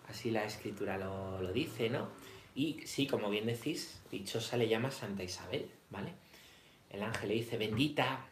Así 0.09 0.31
la 0.31 0.43
escritura 0.43 0.97
lo, 0.97 1.41
lo 1.41 1.53
dice, 1.53 1.89
¿no? 1.89 2.09
Y 2.53 2.81
sí, 2.85 3.07
como 3.07 3.29
bien 3.29 3.45
decís, 3.45 4.01
dichosa 4.11 4.57
le 4.57 4.67
llama 4.67 4.91
Santa 4.91 5.23
Isabel, 5.23 5.71
¿vale? 5.89 6.13
El 6.89 7.01
ángel 7.01 7.29
le 7.29 7.35
dice, 7.35 7.57
bendita 7.57 8.25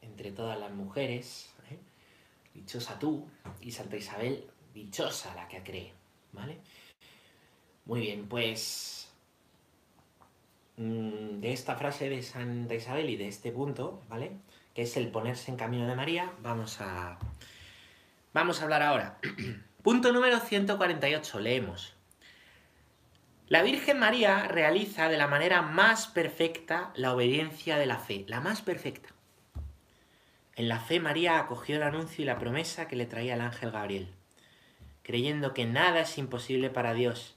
entre 0.00 0.32
todas 0.32 0.58
las 0.58 0.72
mujeres, 0.72 1.50
¿eh? 1.70 1.78
dichosa 2.54 2.98
tú, 2.98 3.28
y 3.60 3.72
Santa 3.72 3.96
Isabel, 3.96 4.46
dichosa 4.72 5.34
la 5.34 5.46
que 5.48 5.62
cree, 5.62 5.92
¿vale? 6.32 6.58
Muy 7.86 8.00
bien, 8.00 8.26
pues 8.26 9.08
mm, 10.76 11.38
de 11.38 11.52
esta 11.52 11.76
frase 11.76 12.10
de 12.10 12.20
Santa 12.24 12.74
Isabel 12.74 13.08
y 13.08 13.16
de 13.16 13.28
este 13.28 13.52
punto, 13.52 14.02
¿vale? 14.08 14.32
Que 14.74 14.82
es 14.82 14.96
el 14.96 15.08
ponerse 15.08 15.52
en 15.52 15.56
camino 15.56 15.86
de 15.86 15.94
María, 15.94 16.32
vamos 16.42 16.80
a, 16.80 17.16
vamos 18.34 18.60
a 18.60 18.64
hablar 18.64 18.82
ahora. 18.82 19.18
punto 19.84 20.12
número 20.12 20.40
148, 20.40 21.38
leemos. 21.38 21.94
La 23.46 23.62
Virgen 23.62 24.00
María 24.00 24.48
realiza 24.48 25.08
de 25.08 25.16
la 25.16 25.28
manera 25.28 25.62
más 25.62 26.08
perfecta 26.08 26.90
la 26.96 27.14
obediencia 27.14 27.78
de 27.78 27.86
la 27.86 27.98
fe, 27.98 28.24
la 28.26 28.40
más 28.40 28.62
perfecta. 28.62 29.10
En 30.56 30.68
la 30.68 30.80
fe 30.80 30.98
María 30.98 31.38
acogió 31.38 31.76
el 31.76 31.84
anuncio 31.84 32.24
y 32.24 32.26
la 32.26 32.40
promesa 32.40 32.88
que 32.88 32.96
le 32.96 33.06
traía 33.06 33.34
el 33.34 33.42
ángel 33.42 33.70
Gabriel, 33.70 34.08
creyendo 35.04 35.54
que 35.54 35.66
nada 35.66 36.00
es 36.00 36.18
imposible 36.18 36.68
para 36.68 36.92
Dios 36.92 37.35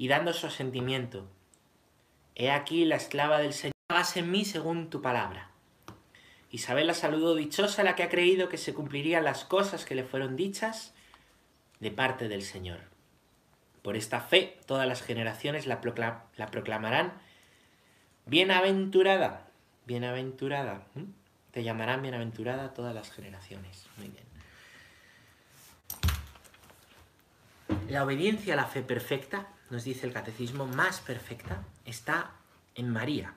y 0.00 0.08
dando 0.08 0.32
su 0.32 0.46
asentimiento. 0.46 1.28
He 2.34 2.50
aquí 2.50 2.86
la 2.86 2.96
esclava 2.96 3.38
del 3.38 3.52
Señor, 3.52 3.74
hágase 3.90 4.20
en 4.20 4.30
mí 4.30 4.46
según 4.46 4.88
tu 4.88 5.02
palabra. 5.02 5.50
Isabel 6.50 6.86
la 6.86 6.94
saludó 6.94 7.34
dichosa 7.34 7.82
la 7.82 7.96
que 7.96 8.04
ha 8.04 8.08
creído 8.08 8.48
que 8.48 8.56
se 8.56 8.72
cumplirían 8.72 9.24
las 9.24 9.44
cosas 9.44 9.84
que 9.84 9.94
le 9.94 10.04
fueron 10.04 10.36
dichas 10.36 10.94
de 11.80 11.90
parte 11.90 12.28
del 12.28 12.40
Señor. 12.40 12.78
Por 13.82 13.94
esta 13.94 14.22
fe 14.22 14.58
todas 14.64 14.88
las 14.88 15.02
generaciones 15.02 15.66
la, 15.66 15.82
proclamarán 15.82 17.12
bienaventurada, 18.24 19.50
bienaventurada. 19.84 20.86
Te 21.50 21.62
llamarán 21.62 22.00
bienaventurada 22.00 22.72
todas 22.72 22.94
las 22.94 23.10
generaciones. 23.10 23.86
Muy 23.98 24.08
bien. 24.08 24.24
La 27.90 28.02
obediencia 28.02 28.54
a 28.54 28.56
la 28.56 28.64
fe 28.64 28.80
perfecta 28.80 29.46
nos 29.70 29.84
dice 29.84 30.06
el 30.06 30.12
catecismo, 30.12 30.66
más 30.66 31.00
perfecta 31.00 31.64
está 31.84 32.32
en 32.74 32.90
María 32.90 33.34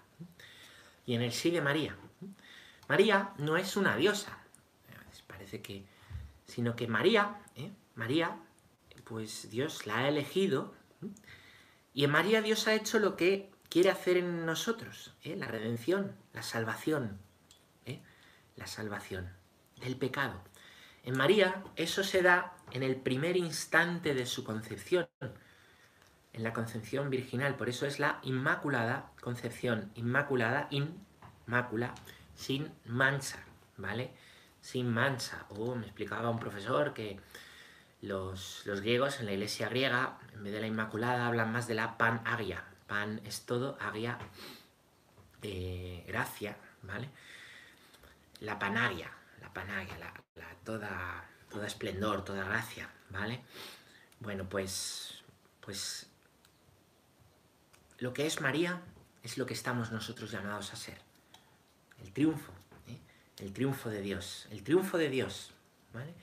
y 1.05 1.15
en 1.15 1.21
el 1.21 1.31
sí 1.31 1.51
de 1.51 1.61
María. 1.61 1.95
María 2.87 3.33
no 3.37 3.57
es 3.57 3.77
una 3.77 3.95
diosa, 3.95 4.37
parece 5.27 5.61
que, 5.61 5.83
sino 6.45 6.75
que 6.75 6.87
María, 6.87 7.39
¿eh? 7.55 7.71
María, 7.95 8.37
pues 9.03 9.49
Dios 9.49 9.85
la 9.85 9.99
ha 9.99 10.07
elegido 10.07 10.73
y 11.93 12.03
en 12.05 12.11
María 12.11 12.41
Dios 12.41 12.67
ha 12.67 12.73
hecho 12.73 12.99
lo 12.99 13.15
que 13.15 13.51
quiere 13.69 13.89
hacer 13.89 14.17
en 14.17 14.45
nosotros, 14.45 15.13
¿eh? 15.23 15.35
la 15.35 15.47
redención, 15.47 16.15
la 16.33 16.43
salvación, 16.43 17.19
¿eh? 17.85 18.01
la 18.55 18.67
salvación 18.67 19.29
del 19.81 19.97
pecado. 19.97 20.41
En 21.03 21.17
María 21.17 21.63
eso 21.75 22.03
se 22.03 22.21
da 22.21 22.55
en 22.71 22.83
el 22.83 22.95
primer 22.95 23.35
instante 23.35 24.13
de 24.13 24.25
su 24.25 24.43
concepción, 24.43 25.07
en 26.33 26.43
la 26.43 26.51
concepción 26.51 27.09
virginal, 27.09 27.55
por 27.55 27.69
eso 27.69 27.85
es 27.85 27.99
la 27.99 28.19
Inmaculada 28.23 29.11
Concepción, 29.21 29.91
Inmaculada, 29.95 30.67
inmácula, 30.71 31.93
sin 32.35 32.71
mancha, 32.85 33.39
¿vale? 33.77 34.11
Sin 34.61 34.91
mancha. 34.91 35.45
O 35.49 35.75
me 35.75 35.85
explicaba 35.85 36.29
un 36.29 36.39
profesor 36.39 36.93
que 36.93 37.19
los, 38.01 38.63
griegos 38.65 39.19
en 39.19 39.27
la 39.27 39.33
iglesia 39.33 39.69
griega, 39.69 40.17
en 40.33 40.43
vez 40.43 40.53
de 40.53 40.61
la 40.61 40.67
Inmaculada, 40.67 41.27
hablan 41.27 41.51
más 41.51 41.67
de 41.67 41.75
la 41.75 41.97
pan-agia. 41.97 42.63
Pan 42.87 43.21
es 43.25 43.45
todo, 43.45 43.77
agia, 43.79 44.17
eh, 45.43 46.03
gracia, 46.07 46.57
¿vale? 46.81 47.09
La 48.39 48.57
panagia, 48.57 49.11
la 49.39 49.53
panagia, 49.53 49.97
la, 49.99 50.13
toda, 50.65 51.29
toda 51.49 51.67
esplendor, 51.67 52.25
toda 52.25 52.43
gracia, 52.43 52.89
¿vale? 53.09 53.43
Bueno, 54.19 54.49
pues, 54.49 55.23
pues 55.61 56.12
lo 58.03 58.13
que 58.13 58.25
es 58.25 58.41
María 58.41 58.81
es 59.23 59.37
lo 59.37 59.45
que 59.45 59.53
estamos 59.53 59.93
nosotros 59.93 60.29
llamados 60.29 60.73
a 60.73 60.75
ser. 60.75 60.97
El 62.03 62.11
triunfo, 62.11 62.51
¿eh? 62.85 62.99
el 63.39 63.53
triunfo 63.53 63.89
de 63.89 64.01
Dios, 64.01 64.45
el 64.51 64.61
triunfo 64.61 64.97
de 64.97 65.07
Dios, 65.07 65.53
¿vale? 65.93 66.13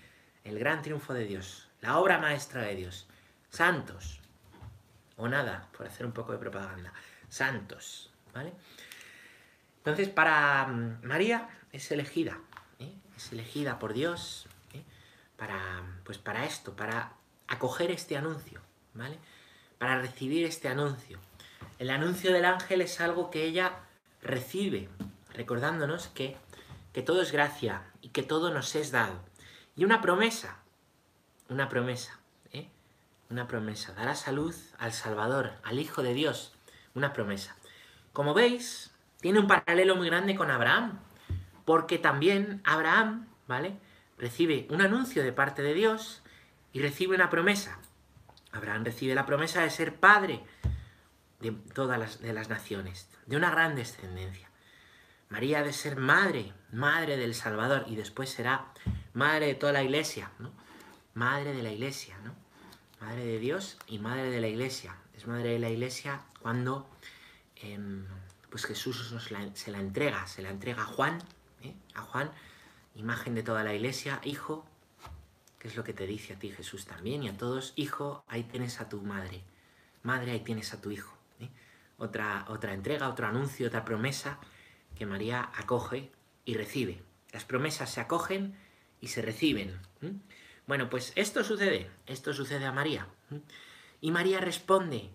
El 0.45 0.59
gran 0.59 0.83
triunfo 0.83 1.15
de 1.15 1.25
Dios, 1.25 1.69
la 1.81 1.97
obra 1.97 2.19
maestra 2.19 2.61
de 2.65 2.75
Dios. 2.75 3.07
Santos, 3.49 4.21
o 5.17 5.27
nada, 5.27 5.71
por 5.75 5.87
hacer 5.87 6.05
un 6.05 6.13
poco 6.13 6.33
de 6.33 6.39
propaganda, 6.39 6.93
santos, 7.31 8.11
¿vale? 8.35 8.53
Entonces, 9.79 10.11
para 10.11 10.67
mm, 10.67 11.01
María 11.05 11.49
es 11.73 11.91
elegida, 11.93 12.41
¿eh? 12.79 12.93
es 13.17 13.33
elegida 13.33 13.79
por 13.79 13.95
Dios 13.95 14.47
¿eh? 14.75 14.85
para, 15.39 15.83
pues 16.05 16.19
para 16.19 16.45
esto, 16.45 16.77
para 16.77 17.15
acoger 17.49 17.91
este 17.91 18.19
anuncio, 18.19 18.61
¿vale? 18.93 19.19
Para 19.79 19.99
recibir 19.99 20.45
este 20.45 20.69
anuncio. 20.69 21.19
El 21.81 21.89
anuncio 21.89 22.31
del 22.35 22.45
ángel 22.45 22.83
es 22.83 23.01
algo 23.01 23.31
que 23.31 23.43
ella 23.45 23.73
recibe, 24.21 24.91
recordándonos 25.33 26.09
que, 26.09 26.37
que 26.93 27.01
todo 27.01 27.23
es 27.23 27.33
gracia 27.33 27.85
y 28.03 28.11
que 28.11 28.23
todo 28.23 28.53
nos 28.53 28.75
es 28.75 28.93
dado. 28.93 29.19
Y 29.77 29.87
una 29.87 30.03
promesa, 30.03 30.59
una 31.49 31.71
promesa, 31.71 32.21
¿eh? 32.53 32.69
una 33.31 33.49
promesa, 33.49 33.95
dará 33.95 34.15
salud 34.15 34.55
al 34.79 34.93
Salvador, 34.93 35.53
al 35.63 35.79
Hijo 35.79 36.03
de 36.03 36.13
Dios, 36.13 36.53
una 36.95 37.15
promesa. 37.15 37.57
Como 38.13 38.35
veis, 38.35 38.91
tiene 39.23 39.39
un 39.39 39.47
paralelo 39.47 39.97
muy 39.97 40.11
grande 40.11 40.35
con 40.35 40.51
Abraham, 40.51 40.99
porque 41.65 41.97
también 41.97 42.61
Abraham, 42.65 43.27
¿vale? 43.49 43.79
Recibe 44.19 44.67
un 44.69 44.83
anuncio 44.83 45.23
de 45.23 45.33
parte 45.33 45.63
de 45.63 45.73
Dios 45.73 46.21
y 46.75 46.83
recibe 46.83 47.15
una 47.15 47.31
promesa. 47.31 47.79
Abraham 48.53 48.85
recibe 48.85 49.15
la 49.15 49.25
promesa 49.25 49.63
de 49.63 49.71
ser 49.71 49.97
padre 49.97 50.45
de 51.41 51.53
todas 51.53 51.99
las, 51.99 52.21
de 52.21 52.33
las 52.33 52.49
naciones, 52.49 53.09
de 53.27 53.37
una 53.37 53.51
gran 53.51 53.75
descendencia. 53.75 54.51
María 55.29 55.63
de 55.63 55.73
ser 55.73 55.97
madre, 55.97 56.53
madre 56.73 57.17
del 57.17 57.35
Salvador, 57.35 57.85
y 57.87 57.97
después 57.97 58.31
será 58.31 58.73
madre 59.13 59.47
de 59.47 59.55
toda 59.55 59.73
la 59.73 59.83
iglesia, 59.83 60.31
¿no? 60.39 60.53
Madre 61.15 61.53
de 61.53 61.63
la 61.63 61.71
iglesia, 61.73 62.19
¿no? 62.25 62.35
Madre 63.01 63.25
de 63.25 63.39
Dios 63.39 63.79
y 63.87 63.99
madre 63.99 64.31
de 64.31 64.41
la 64.41 64.49
iglesia. 64.49 64.97
Es 65.15 65.27
madre 65.27 65.51
de 65.51 65.59
la 65.59 65.71
iglesia 65.71 66.23
cuando 66.41 66.89
em, 67.57 68.07
pues 68.51 68.67
Jesús 68.67 69.15
se 69.55 69.71
la 69.71 69.79
entrega, 69.79 70.27
se 70.27 70.43
la 70.43 70.51
entrega 70.51 70.83
a 70.83 70.87
Juan, 70.87 71.19
¿eh? 71.63 71.75
a 71.95 72.03
Juan, 72.03 72.31
imagen 72.95 73.35
de 73.35 73.43
toda 73.43 73.63
la 73.65 73.75
iglesia, 73.75 74.21
hijo, 74.25 74.67
que 75.59 75.69
es 75.69 75.77
lo 75.77 75.85
que 75.85 75.93
te 75.93 76.07
dice 76.07 76.35
a 76.35 76.39
ti 76.39 76.51
Jesús 76.51 76.87
también, 76.87 77.23
y 77.23 77.29
a 77.29 77.37
todos, 77.37 77.73
hijo, 77.77 78.25
ahí 78.29 78.43
tienes 78.45 78.81
a 78.81 78.89
tu 78.89 79.01
madre, 79.01 79.45
madre, 80.03 80.33
ahí 80.33 80.41
tienes 80.41 80.73
a 80.75 80.81
tu 80.81 80.91
hijo. 80.91 81.20
Otra, 82.01 82.45
otra 82.49 82.75
entrega, 82.75 83.09
otro 83.09 83.29
anuncio, 83.29 83.69
otra 83.69 83.85
promesa 83.85 84.41
que 84.97 85.07
María 85.07 85.51
acoge 85.55 86.11
y 86.45 86.55
recibe. 86.55 87.01
Las 87.31 87.45
promesas 87.45 87.91
se 87.91 88.01
acogen 88.01 88.57
y 89.01 89.07
se 89.07 89.23
reciben. 89.23 89.79
Bueno, 90.67 90.91
pues 90.91 91.13
esto 91.15 91.45
sucede, 91.45 91.89
esto 92.07 92.35
sucede 92.35 92.67
a 92.67 92.73
María. 92.73 93.07
Y 94.01 94.11
María 94.11 94.41
responde 94.41 95.11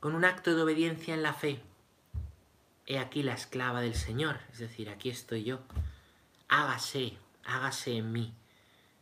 con 0.00 0.14
un 0.14 0.26
acto 0.26 0.54
de 0.54 0.60
obediencia 0.60 1.14
en 1.14 1.22
la 1.22 1.32
fe 1.32 1.62
he 2.90 2.98
aquí 2.98 3.22
la 3.22 3.34
esclava 3.34 3.80
del 3.80 3.94
Señor, 3.94 4.40
es 4.52 4.58
decir, 4.58 4.90
aquí 4.90 5.10
estoy 5.10 5.44
yo. 5.44 5.60
Hágase, 6.48 7.16
hágase 7.44 7.96
en 7.96 8.10
mí, 8.10 8.34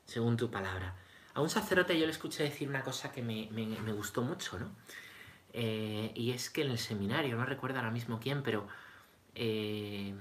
según 0.05 0.37
tu 0.37 0.51
palabra. 0.51 0.95
A 1.33 1.41
un 1.41 1.49
sacerdote 1.49 1.99
yo 1.99 2.05
le 2.05 2.13
escuché 2.13 2.43
decir 2.43 2.69
una 2.69 2.83
cosa 2.83 3.11
que 3.11 3.23
me, 3.23 3.49
gustó 3.95 4.21
mucho, 4.21 4.59
¿no? 4.59 4.71
Eh, 5.53 6.13
y 6.15 6.33
es 6.33 6.51
que 6.51 6.63
en 6.63 6.71
el 6.71 6.79
seminario, 6.79 7.37
no 7.37 7.45
recuerdo 7.45 7.79
ahora 7.79 7.91
mismo 7.91 8.21
quién, 8.21 8.43
pero... 8.43 8.67
Eh, 9.35 10.15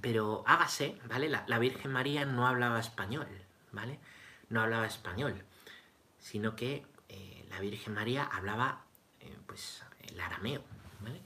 pero 0.00 0.44
hágase, 0.46 0.98
¿vale? 1.08 1.28
La, 1.28 1.58
Virgen 1.58 1.90
María 1.90 2.24
no 2.24 2.46
hablaba 2.46 2.78
español, 2.78 3.26
¿vale? 3.72 3.98
No 4.50 4.60
hablaba 4.60 4.86
español, 4.86 5.42
sino 6.18 6.56
que 6.56 6.84
eh, 7.08 7.46
la 7.48 7.60
Virgen 7.60 7.94
María 7.94 8.24
hablaba, 8.24 8.84
pues, 9.46 9.82
el 10.02 10.20
arameo, 10.20 10.62
¿vale? 11.00 11.20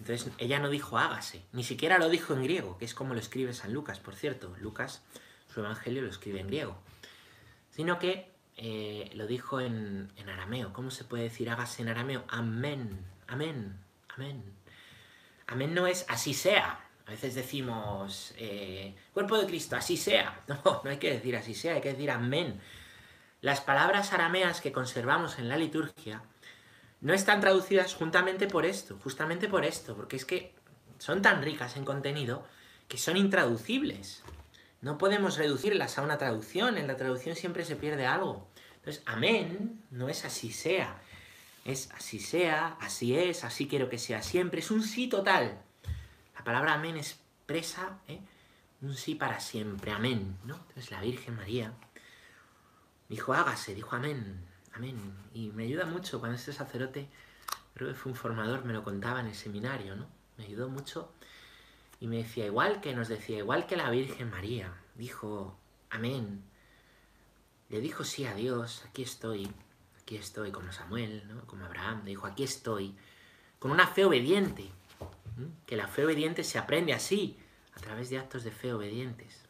Entonces 0.00 0.32
ella 0.38 0.58
no 0.58 0.68
dijo 0.68 0.98
hágase, 0.98 1.44
ni 1.52 1.64
siquiera 1.64 1.98
lo 1.98 2.08
dijo 2.08 2.34
en 2.34 2.42
griego, 2.42 2.78
que 2.78 2.84
es 2.84 2.94
como 2.94 3.14
lo 3.14 3.20
escribe 3.20 3.54
San 3.54 3.72
Lucas, 3.72 4.00
por 4.00 4.14
cierto. 4.14 4.54
Lucas, 4.58 5.02
su 5.52 5.60
evangelio 5.60 6.02
lo 6.02 6.08
escribe 6.08 6.40
en 6.40 6.48
griego. 6.48 6.76
Sino 7.70 7.98
que 7.98 8.33
eh, 8.56 9.10
lo 9.14 9.26
dijo 9.26 9.60
en, 9.60 10.10
arameo. 10.28 10.72
¿Cómo 10.72 10.90
se 10.90 11.04
puede 11.04 11.24
decir 11.24 11.50
hágase 11.50 11.82
en 11.82 11.88
arameo? 11.88 12.24
Amén, 12.28 13.04
amén, 13.26 13.78
amén. 14.08 14.42
Amén 15.46 15.74
no 15.74 15.86
es 15.86 16.06
así 16.08 16.34
sea. 16.34 16.80
A 17.06 17.10
veces 17.10 17.34
decimos, 17.34 18.34
eh, 18.38 18.94
cuerpo 19.12 19.36
de 19.36 19.46
Cristo, 19.46 19.76
así 19.76 19.96
sea. 19.96 20.42
No, 20.48 20.80
no 20.84 20.90
hay 20.90 20.98
que 20.98 21.12
decir 21.12 21.36
así 21.36 21.54
sea, 21.54 21.74
hay 21.74 21.80
que 21.80 21.92
decir 21.92 22.10
amén. 22.10 22.60
Las 23.40 23.60
palabras 23.60 24.12
arameas 24.12 24.60
que 24.60 24.72
conservamos 24.72 25.38
en 25.38 25.48
la 25.48 25.58
liturgia 25.58 26.22
no 27.02 27.12
están 27.12 27.40
traducidas 27.40 27.94
juntamente 27.94 28.46
por 28.46 28.64
esto, 28.64 28.98
justamente 29.02 29.48
por 29.48 29.66
esto, 29.66 29.94
porque 29.94 30.16
es 30.16 30.24
que 30.24 30.54
son 30.98 31.20
tan 31.20 31.42
ricas 31.42 31.76
en 31.76 31.84
contenido 31.84 32.46
que 32.88 32.96
son 32.96 33.18
intraducibles. 33.18 34.22
No 34.84 34.98
podemos 34.98 35.38
reducirlas 35.38 35.96
a 35.96 36.02
una 36.02 36.18
traducción, 36.18 36.76
en 36.76 36.86
la 36.86 36.98
traducción 36.98 37.36
siempre 37.36 37.64
se 37.64 37.74
pierde 37.74 38.04
algo. 38.04 38.46
Entonces, 38.76 39.02
amén 39.06 39.82
no 39.90 40.10
es 40.10 40.26
así 40.26 40.52
sea, 40.52 41.00
es 41.64 41.90
así 41.92 42.20
sea, 42.20 42.76
así 42.80 43.16
es, 43.16 43.44
así 43.44 43.66
quiero 43.66 43.88
que 43.88 43.96
sea 43.96 44.20
siempre, 44.20 44.60
es 44.60 44.70
un 44.70 44.82
sí 44.82 45.08
total. 45.08 45.58
La 46.34 46.44
palabra 46.44 46.74
amén 46.74 46.98
expresa 46.98 47.98
¿eh? 48.08 48.20
un 48.82 48.94
sí 48.94 49.14
para 49.14 49.40
siempre, 49.40 49.90
amén. 49.90 50.36
¿no? 50.44 50.56
Entonces 50.56 50.90
la 50.90 51.00
Virgen 51.00 51.34
María 51.36 51.72
dijo 53.08 53.32
hágase, 53.32 53.74
dijo 53.74 53.96
amén, 53.96 54.44
Amén. 54.74 54.96
Y 55.32 55.50
me 55.50 55.64
ayuda 55.64 55.86
mucho 55.86 56.18
cuando 56.18 56.36
este 56.36 56.52
sacerdote, 56.52 57.08
creo 57.74 57.88
que 57.88 57.94
fue 57.94 58.10
un 58.10 58.18
formador, 58.18 58.64
me 58.64 58.72
lo 58.72 58.82
contaba 58.82 59.20
en 59.20 59.26
el 59.26 59.34
seminario, 59.34 59.94
¿no? 59.94 60.08
Me 60.36 60.44
ayudó 60.44 60.68
mucho 60.68 61.13
y 62.00 62.06
me 62.06 62.18
decía, 62.18 62.46
igual 62.46 62.80
que 62.80 62.94
nos 62.94 63.08
decía, 63.08 63.38
igual 63.38 63.66
que 63.66 63.76
la 63.76 63.90
Virgen 63.90 64.30
María, 64.30 64.72
dijo, 64.94 65.56
amén. 65.90 66.42
Le 67.68 67.80
dijo 67.80 68.04
sí 68.04 68.24
a 68.26 68.34
Dios, 68.34 68.84
aquí 68.88 69.02
estoy, 69.02 69.50
aquí 70.00 70.16
estoy, 70.16 70.50
como 70.50 70.72
Samuel, 70.72 71.26
¿no? 71.28 71.46
como 71.46 71.64
Abraham, 71.64 72.02
le 72.04 72.10
dijo, 72.10 72.26
aquí 72.26 72.44
estoy, 72.44 72.94
con 73.58 73.70
una 73.70 73.86
fe 73.86 74.04
obediente, 74.04 74.70
que 75.66 75.76
la 75.76 75.88
fe 75.88 76.04
obediente 76.04 76.44
se 76.44 76.58
aprende 76.58 76.92
así, 76.92 77.38
a 77.74 77.80
través 77.80 78.10
de 78.10 78.18
actos 78.18 78.44
de 78.44 78.50
fe 78.50 78.72
obedientes. 78.72 79.42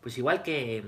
Pues 0.00 0.16
igual 0.18 0.42
que, 0.42 0.84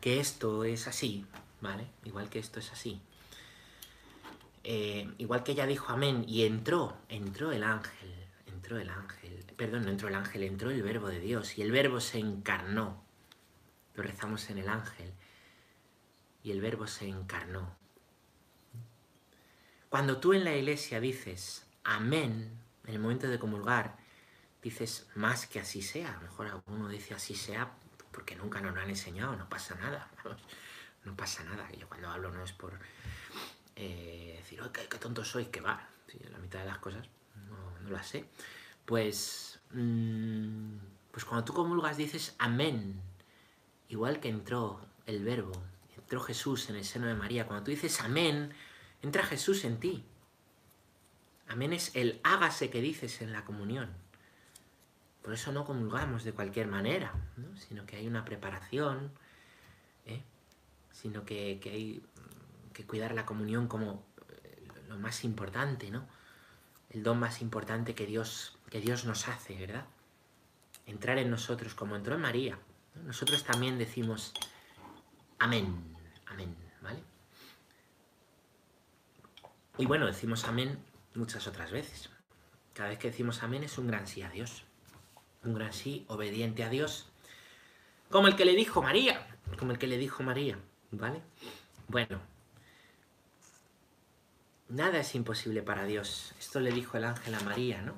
que 0.00 0.18
esto 0.20 0.64
es 0.64 0.86
así, 0.86 1.26
¿vale? 1.60 1.86
Igual 2.04 2.28
que 2.28 2.38
esto 2.38 2.58
es 2.58 2.72
así. 2.72 3.00
Eh, 4.64 5.08
igual 5.18 5.44
que 5.44 5.52
ella 5.52 5.66
dijo 5.66 5.92
amén 5.92 6.24
y 6.26 6.44
entró, 6.44 6.96
entró 7.08 7.52
el 7.52 7.62
ángel, 7.62 7.92
entró 8.66 8.80
el 8.80 8.90
ángel, 8.90 9.44
perdón, 9.56 9.84
no 9.84 9.90
entró 9.92 10.08
el 10.08 10.16
ángel, 10.16 10.42
entró 10.42 10.70
el 10.70 10.82
verbo 10.82 11.06
de 11.08 11.20
Dios 11.20 11.56
y 11.56 11.62
el 11.62 11.70
verbo 11.70 12.00
se 12.00 12.18
encarnó. 12.18 13.00
Lo 13.94 14.02
rezamos 14.02 14.50
en 14.50 14.58
el 14.58 14.68
ángel 14.68 15.12
y 16.42 16.50
el 16.50 16.60
verbo 16.60 16.88
se 16.88 17.06
encarnó. 17.06 17.76
Cuando 19.88 20.18
tú 20.18 20.32
en 20.32 20.42
la 20.42 20.56
iglesia 20.56 20.98
dices 20.98 21.64
amén, 21.84 22.58
en 22.86 22.94
el 22.94 22.98
momento 22.98 23.28
de 23.28 23.38
comulgar, 23.38 23.98
dices 24.60 25.06
más 25.14 25.46
que 25.46 25.60
así 25.60 25.80
sea. 25.80 26.10
A 26.10 26.14
lo 26.16 26.22
mejor 26.22 26.48
alguno 26.48 26.88
dice 26.88 27.14
así 27.14 27.36
sea 27.36 27.70
porque 28.10 28.34
nunca 28.34 28.60
nos 28.60 28.74
lo 28.74 28.80
han 28.80 28.90
enseñado, 28.90 29.36
no 29.36 29.48
pasa 29.48 29.76
nada 29.76 30.10
no 31.04 31.14
pasa 31.14 31.44
nada. 31.44 31.70
Yo 31.70 31.88
cuando 31.88 32.08
hablo 32.08 32.32
no 32.32 32.42
es 32.42 32.52
por 32.52 32.76
eh, 33.76 34.34
decir, 34.38 34.60
qué, 34.72 34.98
tonto 34.98 35.24
soy, 35.24 35.46
que 35.46 35.60
va. 35.60 35.88
la 36.32 36.38
mitad 36.38 36.58
de 36.58 36.66
las 36.66 36.78
cosas 36.78 37.08
no, 37.48 37.90
las 37.90 38.08
sé. 38.08 38.24
Pues, 38.84 39.60
mm, 39.72 40.76
pues 41.10 41.24
cuando 41.24 41.44
tú 41.44 41.52
comulgas 41.52 41.96
dices 41.96 42.34
amén, 42.38 43.00
igual 43.88 44.20
que 44.20 44.28
entró 44.28 44.80
el 45.06 45.24
verbo, 45.24 45.52
entró 45.96 46.20
Jesús 46.20 46.70
en 46.70 46.76
el 46.76 46.84
seno 46.84 47.06
de 47.06 47.14
María. 47.14 47.46
Cuando 47.46 47.64
tú 47.64 47.70
dices 47.70 48.00
amén, 48.00 48.52
entra 49.02 49.24
Jesús 49.24 49.64
en 49.64 49.80
ti. 49.80 50.04
Amén 51.48 51.72
es 51.72 51.94
el 51.94 52.20
hágase 52.24 52.70
que 52.70 52.80
dices 52.80 53.22
en 53.22 53.32
la 53.32 53.44
comunión. 53.44 53.90
Por 55.22 55.34
eso 55.34 55.52
no 55.52 55.64
comulgamos 55.64 56.24
de 56.24 56.32
cualquier 56.32 56.68
manera, 56.68 57.12
sino 57.56 57.86
que 57.86 57.96
hay 57.96 58.06
una 58.06 58.24
preparación, 58.24 59.10
sino 60.96 61.24
que, 61.24 61.60
hay 61.64 62.02
que 62.72 62.86
cuidar 62.86 63.12
la 63.14 63.26
comunión 63.26 63.68
como 63.68 64.02
eh, 64.44 64.66
lo 64.88 64.96
más 64.98 65.24
importante, 65.24 65.90
¿no? 65.90 66.06
El 66.90 67.02
don 67.02 67.18
más 67.18 67.42
importante 67.42 67.94
que 67.94 68.06
Dios, 68.06 68.58
que 68.70 68.80
Dios 68.80 69.04
nos 69.04 69.28
hace, 69.28 69.56
¿verdad? 69.56 69.86
Entrar 70.86 71.18
en 71.18 71.30
nosotros 71.30 71.74
como 71.74 71.96
entró 71.96 72.14
en 72.14 72.20
María. 72.20 72.58
Nosotros 73.04 73.44
también 73.44 73.78
decimos 73.78 74.32
amén, 75.38 75.96
amén, 76.26 76.56
¿vale? 76.80 77.02
Y 79.78 79.86
bueno, 79.86 80.06
decimos 80.06 80.44
amén 80.44 80.78
muchas 81.14 81.46
otras 81.46 81.70
veces. 81.70 82.08
Cada 82.72 82.90
vez 82.90 82.98
que 82.98 83.10
decimos 83.10 83.42
amén 83.42 83.64
es 83.64 83.78
un 83.78 83.86
gran 83.86 84.06
sí 84.06 84.22
a 84.22 84.30
Dios. 84.30 84.64
Un 85.44 85.54
gran 85.54 85.72
sí 85.72 86.04
obediente 86.08 86.64
a 86.64 86.68
Dios. 86.68 87.08
Como 88.10 88.28
el 88.28 88.36
que 88.36 88.44
le 88.44 88.54
dijo 88.54 88.82
María. 88.82 89.26
Como 89.58 89.72
el 89.72 89.78
que 89.78 89.86
le 89.86 89.98
dijo 89.98 90.22
María. 90.22 90.58
¿Vale? 90.90 91.22
Bueno. 91.88 92.35
Nada 94.68 94.98
es 94.98 95.14
imposible 95.14 95.62
para 95.62 95.84
Dios. 95.84 96.34
Esto 96.38 96.60
le 96.60 96.72
dijo 96.72 96.96
el 96.96 97.04
ángel 97.04 97.34
a 97.34 97.40
María, 97.40 97.82
¿no? 97.82 97.94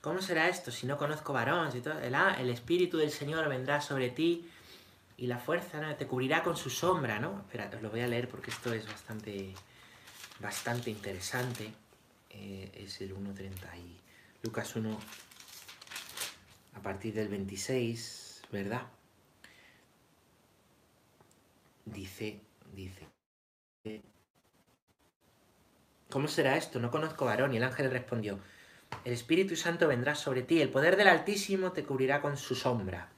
¿Cómo 0.00 0.22
será 0.22 0.48
esto 0.48 0.70
si 0.70 0.86
no 0.86 0.96
conozco 0.96 1.32
varón? 1.32 1.70
el, 1.72 2.50
Espíritu 2.50 2.98
del 2.98 3.10
Señor 3.10 3.48
vendrá 3.48 3.80
sobre 3.80 4.10
ti 4.10 4.48
y 5.16 5.26
la 5.26 5.38
fuerza 5.38 5.80
¿no? 5.80 5.94
te 5.96 6.06
cubrirá 6.06 6.44
con 6.44 6.56
su 6.56 6.70
sombra, 6.70 7.18
¿no? 7.18 7.40
Espera, 7.40 7.70
os 7.74 7.82
lo 7.82 7.90
voy 7.90 8.00
a 8.00 8.06
leer 8.06 8.28
porque 8.28 8.50
esto 8.50 8.72
es 8.72 8.86
bastante, 8.86 9.52
bastante 10.38 10.90
interesante. 10.90 11.72
Eh, 12.30 12.70
es 12.74 13.00
el 13.00 13.16
1.30 13.16 13.50
y 13.78 14.00
Lucas 14.42 14.76
1 14.76 14.98
a 16.74 16.80
partir 16.80 17.14
del 17.14 17.28
26, 17.28 18.42
¿verdad? 18.52 18.82
dice, 21.92 22.40
dice, 22.74 23.06
¿cómo 26.10 26.28
será 26.28 26.56
esto? 26.56 26.80
No 26.80 26.90
conozco 26.90 27.24
varón. 27.24 27.54
Y 27.54 27.56
el 27.56 27.64
ángel 27.64 27.90
respondió, 27.90 28.38
el 29.04 29.12
Espíritu 29.12 29.56
Santo 29.56 29.88
vendrá 29.88 30.14
sobre 30.14 30.42
ti, 30.42 30.60
el 30.60 30.70
poder 30.70 30.96
del 30.96 31.08
Altísimo 31.08 31.72
te 31.72 31.84
cubrirá 31.84 32.20
con 32.20 32.36
su 32.36 32.54
sombra. 32.54 33.08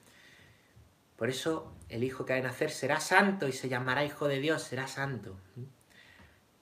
Por 1.16 1.28
eso 1.28 1.72
el 1.88 2.04
Hijo 2.04 2.24
que 2.24 2.32
ha 2.32 2.36
de 2.36 2.42
nacer 2.42 2.70
será 2.70 3.00
santo 3.00 3.46
y 3.46 3.52
se 3.52 3.68
llamará 3.68 4.04
Hijo 4.04 4.26
de 4.28 4.40
Dios, 4.40 4.62
será 4.62 4.86
santo. 4.86 5.36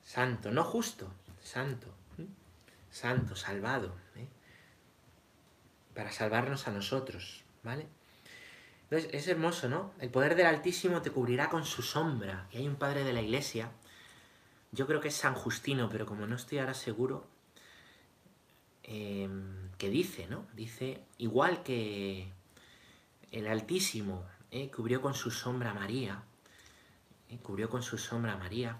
Santo, 0.02 0.50
no 0.50 0.64
justo, 0.64 1.12
santo. 1.42 1.94
Santo, 2.90 3.36
salvado. 3.36 3.94
¿eh? 4.16 4.26
Para 5.94 6.10
salvarnos 6.10 6.66
a 6.66 6.70
nosotros, 6.70 7.44
¿vale? 7.62 7.86
Entonces, 8.84 9.10
es 9.12 9.28
hermoso, 9.28 9.68
¿no? 9.68 9.92
El 10.00 10.10
poder 10.10 10.34
del 10.34 10.46
Altísimo 10.46 11.02
te 11.02 11.10
cubrirá 11.10 11.50
con 11.50 11.66
su 11.66 11.82
sombra. 11.82 12.46
Y 12.50 12.56
hay 12.56 12.66
un 12.66 12.76
padre 12.76 13.04
de 13.04 13.12
la 13.12 13.20
iglesia, 13.20 13.70
yo 14.72 14.86
creo 14.86 15.00
que 15.00 15.08
es 15.08 15.14
San 15.14 15.34
Justino, 15.34 15.88
pero 15.88 16.06
como 16.06 16.26
no 16.26 16.36
estoy 16.36 16.58
ahora 16.58 16.74
seguro, 16.74 17.26
em, 18.82 19.70
que 19.78 19.88
dice, 19.88 20.26
¿no? 20.28 20.46
Dice, 20.54 21.02
igual 21.18 21.62
que 21.62 22.32
el 23.32 23.46
Altísimo 23.46 24.24
¿eh? 24.50 24.70
cubrió 24.70 25.00
con 25.00 25.14
su 25.14 25.30
sombra 25.30 25.70
a 25.70 25.74
María, 25.74 26.22
¿eh? 27.30 27.38
cubrió 27.42 27.68
con 27.68 27.82
su 27.82 27.98
sombra 27.98 28.34
a 28.34 28.38
María, 28.38 28.78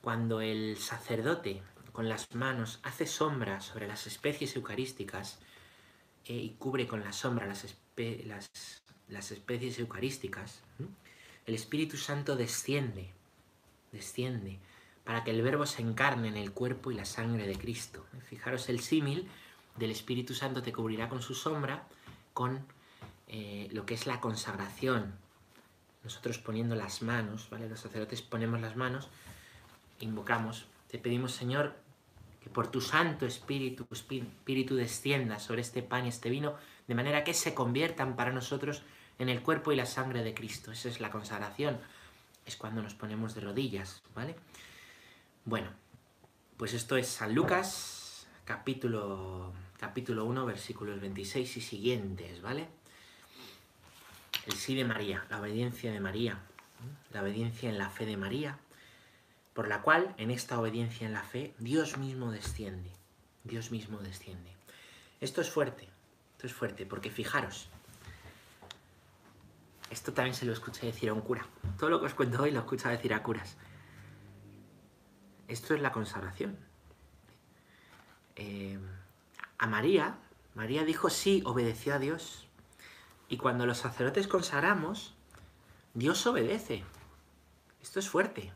cuando 0.00 0.40
el 0.40 0.76
sacerdote 0.78 1.62
con 1.92 2.08
las 2.08 2.32
manos 2.34 2.80
hace 2.84 3.06
sombra 3.06 3.60
sobre 3.60 3.88
las 3.88 4.06
especies 4.06 4.54
eucarísticas 4.56 5.40
¿eh? 6.26 6.34
y 6.34 6.50
cubre 6.58 6.86
con 6.86 7.02
la 7.02 7.12
sombra 7.12 7.46
las 7.46 7.64
las 9.10 9.32
especies 9.32 9.78
eucarísticas, 9.78 10.62
el 11.46 11.54
Espíritu 11.54 11.96
Santo 11.96 12.36
desciende, 12.36 13.10
desciende, 13.92 14.58
para 15.10 15.24
que 15.24 15.32
el 15.32 15.42
Verbo 15.42 15.66
se 15.66 15.82
encarne 15.82 16.28
en 16.28 16.36
el 16.36 16.52
cuerpo 16.52 16.92
y 16.92 16.94
la 16.94 17.04
sangre 17.04 17.44
de 17.44 17.58
Cristo. 17.58 18.06
Fijaros 18.28 18.68
el 18.68 18.78
símil 18.78 19.28
del 19.74 19.90
Espíritu 19.90 20.34
Santo 20.34 20.62
te 20.62 20.72
cubrirá 20.72 21.08
con 21.08 21.20
su 21.20 21.34
sombra, 21.34 21.82
con 22.32 22.64
eh, 23.26 23.66
lo 23.72 23.84
que 23.84 23.94
es 23.94 24.06
la 24.06 24.20
consagración. 24.20 25.12
Nosotros 26.04 26.38
poniendo 26.38 26.76
las 26.76 27.02
manos, 27.02 27.48
¿vale? 27.50 27.68
Los 27.68 27.80
sacerdotes 27.80 28.22
ponemos 28.22 28.60
las 28.60 28.76
manos, 28.76 29.08
invocamos, 29.98 30.66
te 30.88 30.98
pedimos, 30.98 31.32
Señor, 31.32 31.74
que 32.40 32.48
por 32.48 32.68
tu 32.68 32.80
Santo 32.80 33.26
Espíritu, 33.26 33.88
Espíritu 33.90 34.76
descienda 34.76 35.40
sobre 35.40 35.62
este 35.62 35.82
pan 35.82 36.06
y 36.06 36.10
este 36.10 36.30
vino, 36.30 36.54
de 36.86 36.94
manera 36.94 37.24
que 37.24 37.34
se 37.34 37.52
conviertan 37.52 38.14
para 38.14 38.30
nosotros 38.30 38.84
en 39.18 39.28
el 39.28 39.42
cuerpo 39.42 39.72
y 39.72 39.76
la 39.76 39.86
sangre 39.86 40.22
de 40.22 40.34
Cristo. 40.34 40.70
Esa 40.70 40.88
es 40.88 41.00
la 41.00 41.10
consagración. 41.10 41.80
Es 42.46 42.54
cuando 42.54 42.80
nos 42.80 42.94
ponemos 42.94 43.34
de 43.34 43.40
rodillas, 43.40 44.04
¿vale? 44.14 44.36
Bueno, 45.46 45.68
pues 46.58 46.74
esto 46.74 46.98
es 46.98 47.08
San 47.08 47.34
Lucas, 47.34 48.26
capítulo, 48.44 49.54
capítulo 49.78 50.26
1, 50.26 50.44
versículos 50.44 51.00
26 51.00 51.56
y 51.56 51.60
siguientes, 51.62 52.42
¿vale? 52.42 52.68
El 54.46 54.52
sí 54.52 54.74
de 54.74 54.84
María, 54.84 55.24
la 55.30 55.40
obediencia 55.40 55.92
de 55.92 55.98
María, 55.98 56.38
la 57.10 57.22
obediencia 57.22 57.70
en 57.70 57.78
la 57.78 57.88
fe 57.88 58.04
de 58.04 58.18
María, 58.18 58.58
por 59.54 59.66
la 59.66 59.80
cual 59.80 60.14
en 60.18 60.30
esta 60.30 60.60
obediencia 60.60 61.06
en 61.06 61.14
la 61.14 61.22
fe 61.22 61.54
Dios 61.58 61.96
mismo 61.96 62.30
desciende, 62.30 62.92
Dios 63.44 63.70
mismo 63.70 63.98
desciende. 63.98 64.52
Esto 65.22 65.40
es 65.40 65.50
fuerte, 65.50 65.88
esto 66.32 66.48
es 66.48 66.52
fuerte, 66.52 66.84
porque 66.84 67.10
fijaros, 67.10 67.70
esto 69.88 70.12
también 70.12 70.34
se 70.34 70.44
lo 70.44 70.52
escuché 70.52 70.84
decir 70.84 71.08
a 71.08 71.14
un 71.14 71.22
cura. 71.22 71.46
Todo 71.78 71.88
lo 71.88 71.98
que 71.98 72.06
os 72.06 72.14
cuento 72.14 72.42
hoy 72.42 72.50
lo 72.50 72.60
escucho 72.60 72.90
decir 72.90 73.14
a 73.14 73.22
curas. 73.22 73.56
Esto 75.50 75.74
es 75.74 75.82
la 75.82 75.92
consagración. 75.92 76.56
Eh, 78.36 78.78
a 79.58 79.66
María, 79.66 80.16
María 80.54 80.84
dijo 80.84 81.10
sí, 81.10 81.42
obedeció 81.44 81.94
a 81.94 81.98
Dios. 81.98 82.46
Y 83.28 83.36
cuando 83.36 83.66
los 83.66 83.78
sacerdotes 83.78 84.28
consagramos, 84.28 85.14
Dios 85.94 86.26
obedece. 86.26 86.84
Esto 87.82 87.98
es 87.98 88.08
fuerte. 88.08 88.52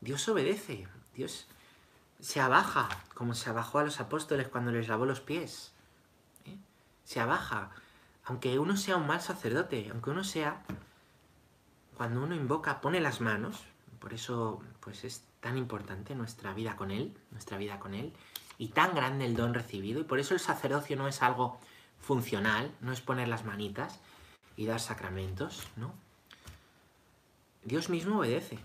Dios 0.00 0.28
obedece. 0.28 0.86
Dios 1.14 1.48
se 2.20 2.40
abaja, 2.40 2.88
como 3.14 3.34
se 3.34 3.48
abajó 3.50 3.78
a 3.78 3.84
los 3.84 3.98
apóstoles 3.98 4.48
cuando 4.48 4.70
les 4.70 4.88
lavó 4.88 5.06
los 5.06 5.20
pies. 5.20 5.72
¿eh? 6.44 6.56
Se 7.04 7.18
abaja 7.18 7.70
aunque 8.28 8.58
uno 8.58 8.76
sea 8.76 8.98
un 8.98 9.06
mal 9.06 9.22
sacerdote, 9.22 9.88
aunque 9.90 10.10
uno 10.10 10.22
sea, 10.22 10.62
cuando 11.96 12.22
uno 12.22 12.34
invoca, 12.34 12.82
pone 12.82 13.00
las 13.00 13.22
manos, 13.22 13.64
por 14.00 14.12
eso 14.12 14.62
pues 14.80 15.02
es 15.04 15.24
tan 15.48 15.56
importante 15.56 16.14
nuestra 16.14 16.52
vida 16.52 16.76
con 16.76 16.90
Él, 16.90 17.16
nuestra 17.30 17.56
vida 17.56 17.80
con 17.80 17.94
Él, 17.94 18.12
y 18.58 18.68
tan 18.68 18.94
grande 18.94 19.24
el 19.24 19.34
don 19.34 19.54
recibido, 19.54 19.98
y 19.98 20.04
por 20.04 20.18
eso 20.18 20.34
el 20.34 20.40
sacerdocio 20.40 20.94
no 20.94 21.08
es 21.08 21.22
algo 21.22 21.58
funcional, 21.98 22.70
no 22.82 22.92
es 22.92 23.00
poner 23.00 23.28
las 23.28 23.46
manitas 23.46 23.98
y 24.58 24.66
dar 24.66 24.78
sacramentos, 24.78 25.66
¿no? 25.76 25.94
Dios 27.64 27.88
mismo 27.88 28.18
obedece, 28.18 28.58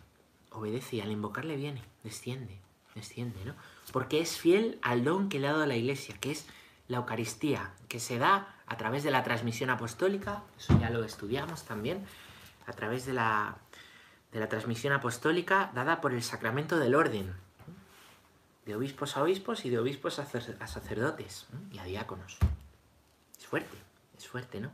obedece 0.52 0.98
y 0.98 1.02
al 1.02 1.12
invocarle 1.12 1.56
viene, 1.56 1.82
desciende, 2.04 2.60
desciende, 2.96 3.46
¿no? 3.46 3.56
Porque 3.94 4.20
es 4.20 4.38
fiel 4.38 4.78
al 4.82 5.06
don 5.06 5.30
que 5.30 5.40
le 5.40 5.48
ha 5.48 5.52
dado 5.54 5.64
a 5.64 5.68
la 5.68 5.78
iglesia, 5.78 6.18
que 6.20 6.32
es 6.32 6.48
la 6.90 6.98
Eucaristía, 6.98 7.72
que 7.88 8.02
se 8.02 8.18
da 8.18 8.58
a 8.68 8.76
través 8.76 9.04
de 9.04 9.12
la 9.12 9.24
transmisión 9.24 9.70
apostólica, 9.70 10.44
eso 10.58 10.78
ya 10.82 10.90
lo 10.90 11.06
estudiamos 11.06 11.64
también, 11.64 12.06
a 12.68 12.74
través 12.74 13.06
de 13.06 13.14
la, 13.14 13.56
de 14.34 14.40
la 14.40 14.50
transmisión 14.50 14.94
apostólica 14.94 15.72
dada 15.76 16.02
por 16.02 16.12
el 16.12 16.24
sacramento 16.24 16.80
del 16.80 16.96
orden, 16.96 17.34
de 18.66 18.76
obispos 18.76 19.16
a 19.16 19.24
obispos 19.24 19.64
y 19.66 19.70
de 19.70 19.78
obispos 19.78 20.18
a 20.20 20.26
sacerdotes 20.26 21.46
y 21.72 21.78
a 21.78 21.84
diáconos. 21.84 22.40
Es 23.38 23.46
fuerte, 23.46 23.78
es 24.18 24.28
fuerte, 24.28 24.60
¿no? 24.60 24.72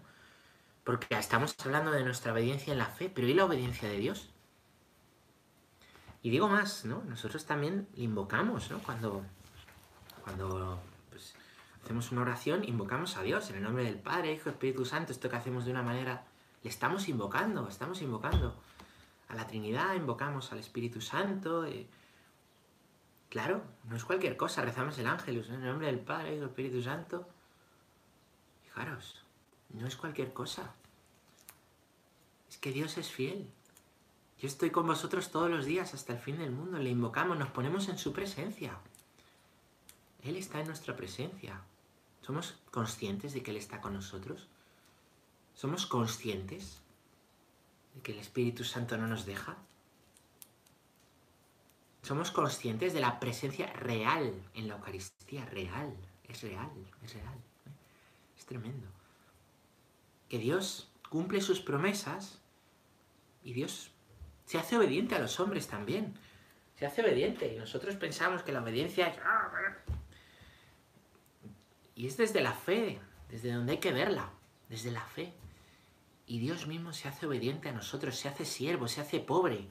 Porque 0.86 1.14
estamos 1.16 1.56
hablando 1.64 1.92
de 1.92 2.04
nuestra 2.04 2.32
obediencia 2.32 2.72
en 2.72 2.80
la 2.80 2.86
fe, 2.86 3.12
pero 3.14 3.28
¿y 3.28 3.34
la 3.34 3.46
obediencia 3.46 3.90
de 3.90 3.98
Dios? 3.98 4.30
Y 6.24 6.30
digo 6.30 6.48
más, 6.48 6.86
¿no? 6.86 7.04
Nosotros 7.06 7.46
también 7.46 7.88
le 7.96 8.04
invocamos, 8.04 8.72
¿no? 8.72 8.80
Cuando, 8.80 9.24
cuando 10.24 10.80
hacemos 11.84 12.12
una 12.12 12.22
oración, 12.22 12.64
invocamos 12.64 13.18
a 13.18 13.24
Dios 13.24 13.50
en 13.50 13.58
el 13.58 13.64
nombre 13.64 13.84
del 13.84 14.00
Padre, 14.00 14.34
Hijo, 14.34 14.50
Espíritu 14.50 14.86
Santo. 14.86 15.12
Esto 15.12 15.30
que 15.30 15.36
hacemos 15.36 15.66
de 15.66 15.72
una 15.72 15.84
manera, 15.84 16.24
le 16.64 16.70
estamos 16.70 17.10
invocando, 17.10 17.68
estamos 17.68 18.02
invocando 18.02 18.56
a 19.30 19.36
la 19.36 19.48
Trinidad, 19.48 19.96
invocamos 19.96 20.52
al 20.52 20.60
Espíritu 20.60 21.00
Santo. 21.02 21.66
Claro, 23.30 23.64
no 23.86 23.96
es 23.96 24.04
cualquier 24.04 24.36
cosa, 24.36 24.64
rezamos 24.64 24.98
el 24.98 25.08
ángel 25.08 25.46
en 25.48 25.54
el 25.54 25.66
nombre 25.66 25.88
del 25.88 26.00
Padre, 26.00 26.36
Hijo, 26.36 26.46
Espíritu 26.46 26.82
Santo. 26.82 27.28
Fijaros, 28.64 29.24
no 29.70 29.88
es 29.88 29.96
cualquier 29.96 30.34
cosa. 30.34 30.74
Es 32.50 32.58
que 32.58 32.72
Dios 32.72 32.98
es 32.98 33.10
fiel. 33.10 33.48
Yo 34.40 34.48
estoy 34.48 34.72
con 34.72 34.88
vosotros 34.88 35.30
todos 35.30 35.50
los 35.50 35.66
días 35.66 35.94
hasta 35.94 36.14
el 36.14 36.20
fin 36.20 36.40
del 36.40 36.52
mundo. 36.52 36.80
Le 36.80 36.90
invocamos, 36.90 37.38
nos 37.38 37.52
ponemos 37.52 37.88
en 37.88 38.00
su 38.00 38.14
presencia. 38.14 38.78
Él 40.24 40.38
está 40.38 40.60
en 40.60 40.68
nuestra 40.68 40.96
presencia. 40.96 41.62
¿Somos 42.22 42.56
conscientes 42.72 43.34
de 43.34 43.44
que 43.44 43.52
Él 43.52 43.58
está 43.58 43.80
con 43.80 43.94
nosotros? 43.94 44.48
¿Somos 45.54 45.86
conscientes 45.86 46.82
que 48.04 48.12
el 48.14 48.20
Espíritu 48.20 48.64
Santo 48.64 48.98
no 48.98 49.08
nos 49.08 49.26
deja? 49.26 49.58
¿Somos 52.02 52.32
conscientes 52.32 52.94
de 52.94 53.02
la 53.02 53.20
presencia 53.20 53.68
real 53.74 54.34
en 54.54 54.68
la 54.68 54.76
Eucaristía? 54.76 55.46
Real, 55.46 55.96
es 56.28 56.42
real, 56.42 56.70
es 57.04 57.14
real. 57.14 57.38
Es 58.38 58.46
tremendo. 58.46 58.88
Que 60.28 60.38
Dios 60.38 60.90
cumple 61.10 61.42
sus 61.42 61.60
promesas 61.60 62.40
y 63.44 63.54
Dios 63.54 63.92
se 64.46 64.58
hace 64.58 64.78
obediente 64.78 65.16
a 65.16 65.20
los 65.20 65.40
hombres 65.40 65.68
también. 65.68 66.18
Se 66.78 66.86
hace 66.86 67.02
obediente. 67.02 67.54
Y 67.54 67.58
nosotros 67.58 67.96
pensamos 67.96 68.44
que 68.44 68.52
la 68.52 68.62
obediencia 68.62 69.08
es 69.08 69.18
y 72.00 72.08
es 72.08 72.16
desde 72.16 72.40
la 72.40 72.54
fe, 72.54 72.98
desde 73.28 73.52
donde 73.52 73.74
hay 73.74 73.80
que 73.80 73.92
verla, 73.92 74.30
desde 74.70 74.90
la 74.90 75.02
fe. 75.02 75.34
Y 76.30 76.38
Dios 76.38 76.68
mismo 76.68 76.94
se 76.94 77.08
hace 77.08 77.26
obediente 77.26 77.70
a 77.70 77.72
nosotros, 77.72 78.16
se 78.16 78.30
hace 78.30 78.46
siervo, 78.46 78.88
se 78.88 79.02
hace 79.02 79.20
pobre, 79.20 79.68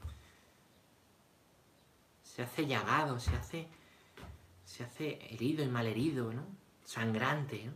se 2.24 2.42
hace 2.42 2.66
llagado, 2.66 3.20
se 3.20 3.30
hace, 3.36 3.68
se 4.64 4.82
hace 4.82 5.24
herido 5.32 5.62
y 5.64 5.68
malherido, 5.68 6.32
¿no? 6.32 6.44
Sangrante, 6.84 7.62
¿no? 7.64 7.72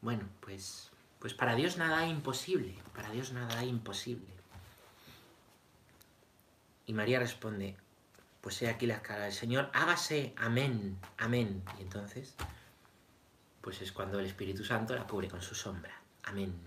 Bueno, 0.00 0.28
pues, 0.40 0.90
pues 1.20 1.32
para 1.32 1.54
Dios 1.54 1.76
nada 1.76 1.98
hay 2.00 2.10
imposible, 2.10 2.74
para 2.92 3.12
Dios 3.12 3.32
nada 3.32 3.60
hay 3.60 3.68
imposible. 3.68 4.26
Y 6.86 6.92
María 6.92 7.20
responde, 7.20 7.76
pues 8.40 8.60
he 8.62 8.68
aquí 8.68 8.86
la 8.86 9.00
cara 9.00 9.24
del 9.24 9.32
Señor, 9.32 9.70
hágase, 9.72 10.34
amén, 10.38 10.98
amén. 11.18 11.62
Y 11.78 11.82
entonces, 11.82 12.34
pues 13.68 13.82
es 13.82 13.92
cuando 13.92 14.18
el 14.18 14.24
Espíritu 14.24 14.64
Santo 14.64 14.96
la 14.96 15.06
cubre 15.06 15.28
con 15.28 15.42
su 15.42 15.54
sombra. 15.54 15.94
Amén, 16.22 16.58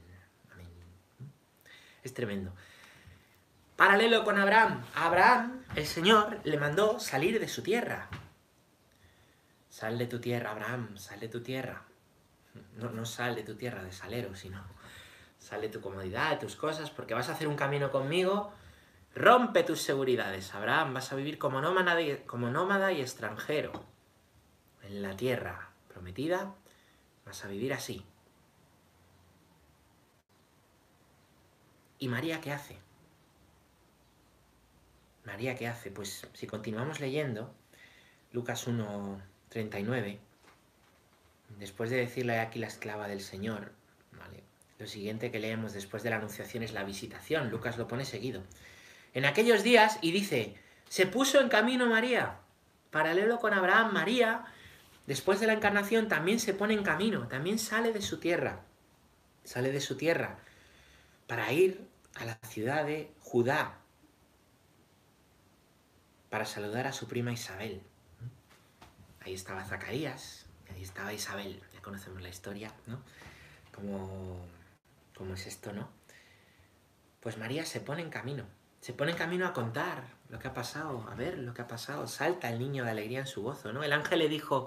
amén. 0.53 0.67
Es 2.03 2.13
tremendo. 2.13 2.53
Paralelo 3.75 4.23
con 4.23 4.37
Abraham. 4.37 4.83
Abraham, 4.93 5.63
el 5.75 5.87
Señor 5.87 6.39
le 6.43 6.59
mandó 6.59 6.99
salir 6.99 7.39
de 7.39 7.47
su 7.47 7.63
tierra. 7.63 8.07
Sal 9.67 9.97
de 9.97 10.05
tu 10.05 10.21
tierra, 10.21 10.51
Abraham, 10.51 10.95
sal 10.95 11.19
de 11.19 11.27
tu 11.27 11.41
tierra. 11.41 11.85
No, 12.75 12.91
no 12.91 13.03
sal 13.05 13.33
de 13.33 13.41
tu 13.41 13.55
tierra 13.55 13.81
de 13.81 13.91
salero, 13.91 14.35
sino 14.35 14.63
sal 15.39 15.61
de 15.61 15.69
tu 15.69 15.81
comodidad, 15.81 16.29
de 16.29 16.37
tus 16.37 16.55
cosas, 16.55 16.91
porque 16.91 17.15
vas 17.15 17.29
a 17.29 17.33
hacer 17.33 17.47
un 17.47 17.55
camino 17.55 17.89
conmigo. 17.89 18.53
Rompe 19.15 19.63
tus 19.63 19.81
seguridades, 19.81 20.53
Abraham, 20.53 20.93
vas 20.93 21.11
a 21.11 21.15
vivir 21.15 21.39
como 21.39 21.61
nómada 21.61 21.97
como 22.27 22.51
nómada 22.51 22.91
y 22.91 23.01
extranjero 23.01 23.71
en 24.83 25.01
la 25.01 25.17
tierra 25.17 25.71
prometida, 25.87 26.53
vas 27.25 27.43
a 27.43 27.47
vivir 27.47 27.73
así. 27.73 28.05
¿Y 31.99 32.07
María 32.07 32.41
qué 32.41 32.51
hace? 32.51 32.77
María 35.23 35.55
qué 35.55 35.67
hace? 35.67 35.91
Pues 35.91 36.27
si 36.33 36.47
continuamos 36.47 36.99
leyendo, 36.99 37.53
Lucas 38.31 38.65
1, 38.65 39.21
39, 39.49 40.19
después 41.59 41.89
de 41.89 41.97
decirle 41.97 42.39
aquí 42.39 42.59
la 42.59 42.67
esclava 42.67 43.07
del 43.07 43.21
Señor, 43.21 43.71
¿vale? 44.17 44.43
lo 44.81 44.87
siguiente 44.87 45.29
que 45.29 45.39
leemos 45.39 45.73
después 45.73 46.01
de 46.01 46.09
la 46.09 46.15
anunciación 46.15 46.63
es 46.63 46.73
la 46.73 46.83
visitación, 46.83 47.51
Lucas 47.51 47.77
lo 47.77 47.87
pone 47.87 48.03
seguido. 48.03 48.41
En 49.13 49.25
aquellos 49.25 49.61
días, 49.61 49.99
y 50.01 50.11
dice, 50.11 50.55
se 50.89 51.05
puso 51.05 51.39
en 51.39 51.49
camino 51.49 51.85
María, 51.85 52.39
paralelo 52.89 53.37
con 53.39 53.53
Abraham, 53.53 53.93
María, 53.93 54.45
después 55.07 55.39
de 55.39 55.47
la 55.47 55.53
encarnación 55.53 56.07
también 56.07 56.39
se 56.39 56.53
pone 56.53 56.73
en 56.73 56.83
camino, 56.83 57.27
también 57.27 57.59
sale 57.59 57.93
de 57.93 58.01
su 58.01 58.19
tierra, 58.19 58.61
sale 59.43 59.71
de 59.71 59.81
su 59.81 59.97
tierra 59.97 60.39
para 61.27 61.51
ir 61.53 61.87
a 62.15 62.25
la 62.25 62.37
ciudad 62.47 62.85
de 62.85 63.13
Judá, 63.19 63.77
para 66.29 66.45
saludar 66.45 66.87
a 66.87 66.93
su 66.93 67.07
prima 67.07 67.31
Isabel. 67.31 67.81
Ahí 69.21 69.33
estaba 69.33 69.63
Zacarías, 69.63 70.45
ahí 70.73 70.81
estaba 70.81 71.13
Isabel, 71.13 71.61
ya 71.73 71.81
conocemos 71.81 72.21
la 72.21 72.29
historia, 72.29 72.73
¿no? 72.87 73.01
Como, 73.73 74.45
¿Cómo 75.15 75.35
es 75.35 75.45
esto, 75.45 75.71
no? 75.71 75.89
Pues 77.19 77.37
María 77.37 77.65
se 77.65 77.79
pone 77.79 78.01
en 78.01 78.09
camino, 78.09 78.45
se 78.79 78.93
pone 78.93 79.11
en 79.11 79.17
camino 79.17 79.45
a 79.45 79.53
contar 79.53 80.03
lo 80.29 80.39
que 80.39 80.47
ha 80.47 80.53
pasado, 80.53 81.05
a 81.09 81.15
ver 81.15 81.37
lo 81.37 81.53
que 81.53 81.61
ha 81.61 81.67
pasado, 81.67 82.07
salta 82.07 82.49
el 82.49 82.57
niño 82.57 82.83
de 82.83 82.91
alegría 82.91 83.19
en 83.19 83.27
su 83.27 83.43
gozo, 83.43 83.71
¿no? 83.71 83.83
El 83.83 83.93
ángel 83.93 84.19
le 84.19 84.29
dijo, 84.29 84.65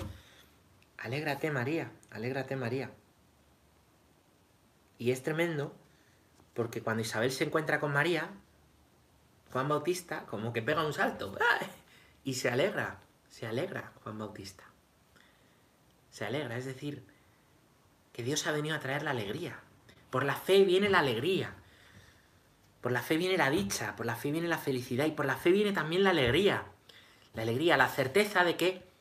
alégrate 1.05 1.51
María, 1.51 1.93
alégrate 2.11 2.57
María. 2.57 2.91
Y 4.97 5.11
es 5.11 5.23
tremendo 5.23 5.77
porque 6.55 6.81
cuando 6.81 7.03
Isabel 7.03 7.31
se 7.31 7.45
encuentra 7.45 7.79
con 7.79 7.93
María, 7.93 8.31
Juan 9.53 9.69
Bautista 9.69 10.25
como 10.25 10.55
que 10.55 10.63
pega 10.63 10.85
un 10.85 10.95
salto 10.95 11.37
y 12.25 12.35
se 12.35 12.49
alegra, 12.49 13.01
se 13.29 13.47
alegra 13.47 13.93
Juan 14.03 14.19
Bautista. 14.19 14.65
Se 16.11 16.25
alegra, 16.25 16.57
es 16.57 16.65
decir, 16.65 17.05
que 18.15 18.23
Dios 18.23 18.47
ha 18.47 18.53
venido 18.53 18.75
a 18.75 18.81
traer 18.81 19.03
la 19.03 19.11
alegría. 19.11 19.61
Por 20.09 20.25
la 20.25 20.37
fe 20.37 20.65
viene 20.65 20.89
la 20.89 21.01
alegría. 21.01 21.55
Por 22.81 22.93
la 22.93 23.03
fe 23.03 23.19
viene 23.19 23.37
la 23.37 23.51
dicha, 23.51 23.95
por 23.95 24.07
la 24.07 24.17
fe 24.17 24.31
viene 24.31 24.49
la 24.49 24.59
felicidad 24.59 25.05
y 25.05 25.11
por 25.11 25.27
la 25.27 25.37
fe 25.37 25.51
viene 25.51 25.73
también 25.73 26.03
la 26.03 26.11
alegría. 26.11 26.65
La 27.35 27.43
alegría, 27.43 27.77
la 27.77 27.89
certeza 27.89 28.43
de 28.45 28.57
que 28.57 28.94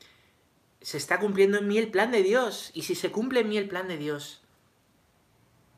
se 0.84 0.98
está 0.98 1.18
cumpliendo 1.18 1.56
en 1.56 1.66
mí 1.66 1.78
el 1.78 1.90
plan 1.90 2.10
de 2.10 2.22
Dios. 2.22 2.70
Y 2.74 2.82
si 2.82 2.94
se 2.94 3.10
cumple 3.10 3.40
en 3.40 3.48
mí 3.48 3.56
el 3.56 3.68
plan 3.68 3.88
de 3.88 3.96
Dios, 3.96 4.42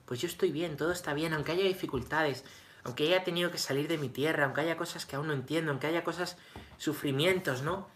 pues 0.04 0.20
yo 0.20 0.26
estoy 0.26 0.50
bien, 0.50 0.76
todo 0.76 0.90
está 0.90 1.14
bien, 1.14 1.32
aunque 1.32 1.52
haya 1.52 1.62
dificultades, 1.62 2.44
aunque 2.82 3.04
haya 3.04 3.22
tenido 3.22 3.52
que 3.52 3.58
salir 3.58 3.86
de 3.86 3.98
mi 3.98 4.08
tierra, 4.08 4.44
aunque 4.44 4.62
haya 4.62 4.76
cosas 4.76 5.06
que 5.06 5.14
aún 5.14 5.28
no 5.28 5.32
entiendo, 5.32 5.70
aunque 5.70 5.86
haya 5.86 6.02
cosas, 6.02 6.36
sufrimientos, 6.76 7.62
¿no? 7.62 7.88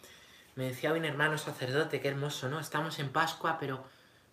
Me 0.54 0.66
decía 0.66 0.92
un 0.92 1.04
hermano 1.04 1.36
sacerdote, 1.36 2.00
qué 2.00 2.08
hermoso, 2.08 2.48
¿no? 2.48 2.60
Estamos 2.60 3.00
en 3.00 3.08
Pascua, 3.08 3.58
pero, 3.58 3.84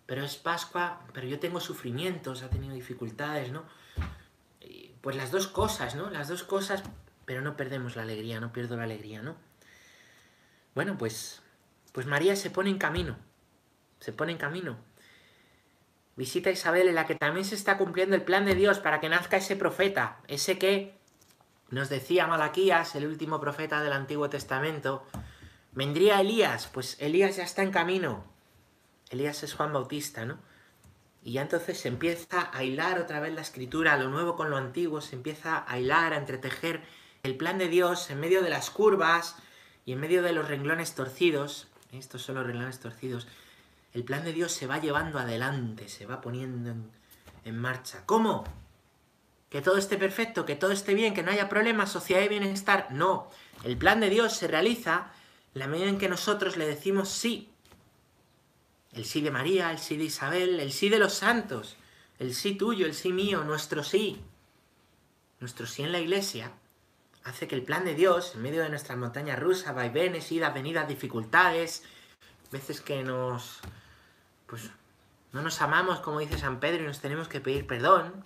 pero 0.06 0.24
es 0.24 0.36
Pascua, 0.36 1.00
pero 1.12 1.26
yo 1.26 1.40
tengo 1.40 1.58
sufrimientos, 1.58 2.44
ha 2.44 2.48
tenido 2.48 2.74
dificultades, 2.74 3.50
¿no? 3.50 3.64
pues 5.00 5.16
las 5.16 5.30
dos 5.30 5.48
cosas, 5.48 5.94
¿no? 5.94 6.10
Las 6.10 6.28
dos 6.28 6.44
cosas, 6.44 6.82
pero 7.24 7.40
no 7.40 7.56
perdemos 7.56 7.96
la 7.96 8.02
alegría, 8.02 8.40
no 8.40 8.52
pierdo 8.52 8.76
la 8.76 8.84
alegría, 8.84 9.22
¿no? 9.22 9.36
Bueno, 10.74 10.98
pues, 10.98 11.40
pues 11.92 12.06
María 12.06 12.36
se 12.36 12.50
pone 12.50 12.70
en 12.70 12.78
camino, 12.78 13.16
se 14.00 14.12
pone 14.12 14.32
en 14.32 14.38
camino. 14.38 14.76
Visita 16.16 16.50
a 16.50 16.52
Isabel 16.52 16.88
en 16.88 16.94
la 16.94 17.06
que 17.06 17.14
también 17.14 17.44
se 17.44 17.54
está 17.54 17.78
cumpliendo 17.78 18.16
el 18.16 18.22
plan 18.22 18.44
de 18.44 18.54
Dios 18.54 18.80
para 18.80 19.00
que 19.00 19.08
nazca 19.08 19.36
ese 19.36 19.56
profeta, 19.56 20.20
ese 20.26 20.58
que 20.58 20.94
nos 21.70 21.88
decía 21.88 22.26
Malaquías, 22.26 22.94
el 22.94 23.06
último 23.06 23.40
profeta 23.40 23.82
del 23.82 23.92
Antiguo 23.92 24.28
Testamento, 24.28 25.06
Vendría 25.78 26.20
Elías, 26.20 26.68
pues 26.72 26.96
Elías 26.98 27.36
ya 27.36 27.44
está 27.44 27.62
en 27.62 27.70
camino. 27.70 28.24
Elías 29.10 29.44
es 29.44 29.54
Juan 29.54 29.72
Bautista, 29.72 30.24
¿no? 30.24 30.38
Y 31.22 31.34
ya 31.34 31.42
entonces 31.42 31.78
se 31.78 31.86
empieza 31.86 32.50
a 32.52 32.64
hilar 32.64 32.98
otra 32.98 33.20
vez 33.20 33.32
la 33.32 33.42
escritura, 33.42 33.96
lo 33.96 34.08
nuevo 34.08 34.34
con 34.34 34.50
lo 34.50 34.56
antiguo, 34.56 35.00
se 35.00 35.14
empieza 35.14 35.64
a 35.68 35.78
hilar, 35.78 36.14
a 36.14 36.16
entretejer 36.16 36.82
el 37.22 37.36
plan 37.36 37.58
de 37.58 37.68
Dios 37.68 38.10
en 38.10 38.18
medio 38.18 38.42
de 38.42 38.50
las 38.50 38.70
curvas 38.70 39.36
y 39.84 39.92
en 39.92 40.00
medio 40.00 40.20
de 40.22 40.32
los 40.32 40.48
renglones 40.48 40.96
torcidos. 40.96 41.67
Estos 41.92 42.22
son 42.22 42.36
los 42.36 42.46
renglones 42.46 42.80
torcidos. 42.80 43.26
El 43.92 44.04
plan 44.04 44.24
de 44.24 44.32
Dios 44.32 44.52
se 44.52 44.66
va 44.66 44.78
llevando 44.78 45.18
adelante, 45.18 45.88
se 45.88 46.06
va 46.06 46.20
poniendo 46.20 46.70
en, 46.70 46.90
en 47.44 47.58
marcha. 47.58 48.02
¿Cómo? 48.04 48.44
Que 49.48 49.62
todo 49.62 49.78
esté 49.78 49.96
perfecto, 49.96 50.44
que 50.44 50.56
todo 50.56 50.72
esté 50.72 50.94
bien, 50.94 51.14
que 51.14 51.22
no 51.22 51.30
haya 51.30 51.48
problemas, 51.48 51.90
sociedad 51.90 52.22
y 52.22 52.28
bienestar. 52.28 52.88
No, 52.90 53.30
el 53.64 53.78
plan 53.78 54.00
de 54.00 54.10
Dios 54.10 54.34
se 54.34 54.46
realiza 54.46 55.10
la 55.54 55.66
medida 55.66 55.88
en 55.88 55.98
que 55.98 56.08
nosotros 56.08 56.56
le 56.56 56.66
decimos 56.66 57.08
sí. 57.08 57.50
El 58.92 59.04
sí 59.04 59.20
de 59.20 59.30
María, 59.30 59.70
el 59.70 59.78
sí 59.78 59.96
de 59.96 60.04
Isabel, 60.04 60.60
el 60.60 60.72
sí 60.72 60.88
de 60.88 60.98
los 60.98 61.14
santos, 61.14 61.76
el 62.18 62.34
sí 62.34 62.54
tuyo, 62.54 62.86
el 62.86 62.94
sí 62.94 63.12
mío, 63.12 63.44
nuestro 63.44 63.82
sí. 63.82 64.20
Nuestro 65.40 65.66
sí 65.66 65.82
en 65.82 65.92
la 65.92 66.00
iglesia 66.00 66.52
hace 67.24 67.48
que 67.48 67.54
el 67.54 67.62
plan 67.62 67.84
de 67.84 67.94
Dios, 67.94 68.34
en 68.34 68.42
medio 68.42 68.62
de 68.62 68.68
nuestra 68.68 68.96
montaña 68.96 69.36
rusa, 69.36 69.72
vaivenes, 69.72 70.30
idas, 70.32 70.54
venidas, 70.54 70.88
dificultades, 70.88 71.82
veces 72.50 72.80
que 72.80 73.02
nos... 73.02 73.60
pues 74.46 74.70
no 75.32 75.42
nos 75.42 75.60
amamos, 75.60 76.00
como 76.00 76.20
dice 76.20 76.38
San 76.38 76.58
Pedro, 76.58 76.84
y 76.84 76.86
nos 76.86 77.00
tenemos 77.00 77.28
que 77.28 77.40
pedir 77.40 77.66
perdón. 77.66 78.24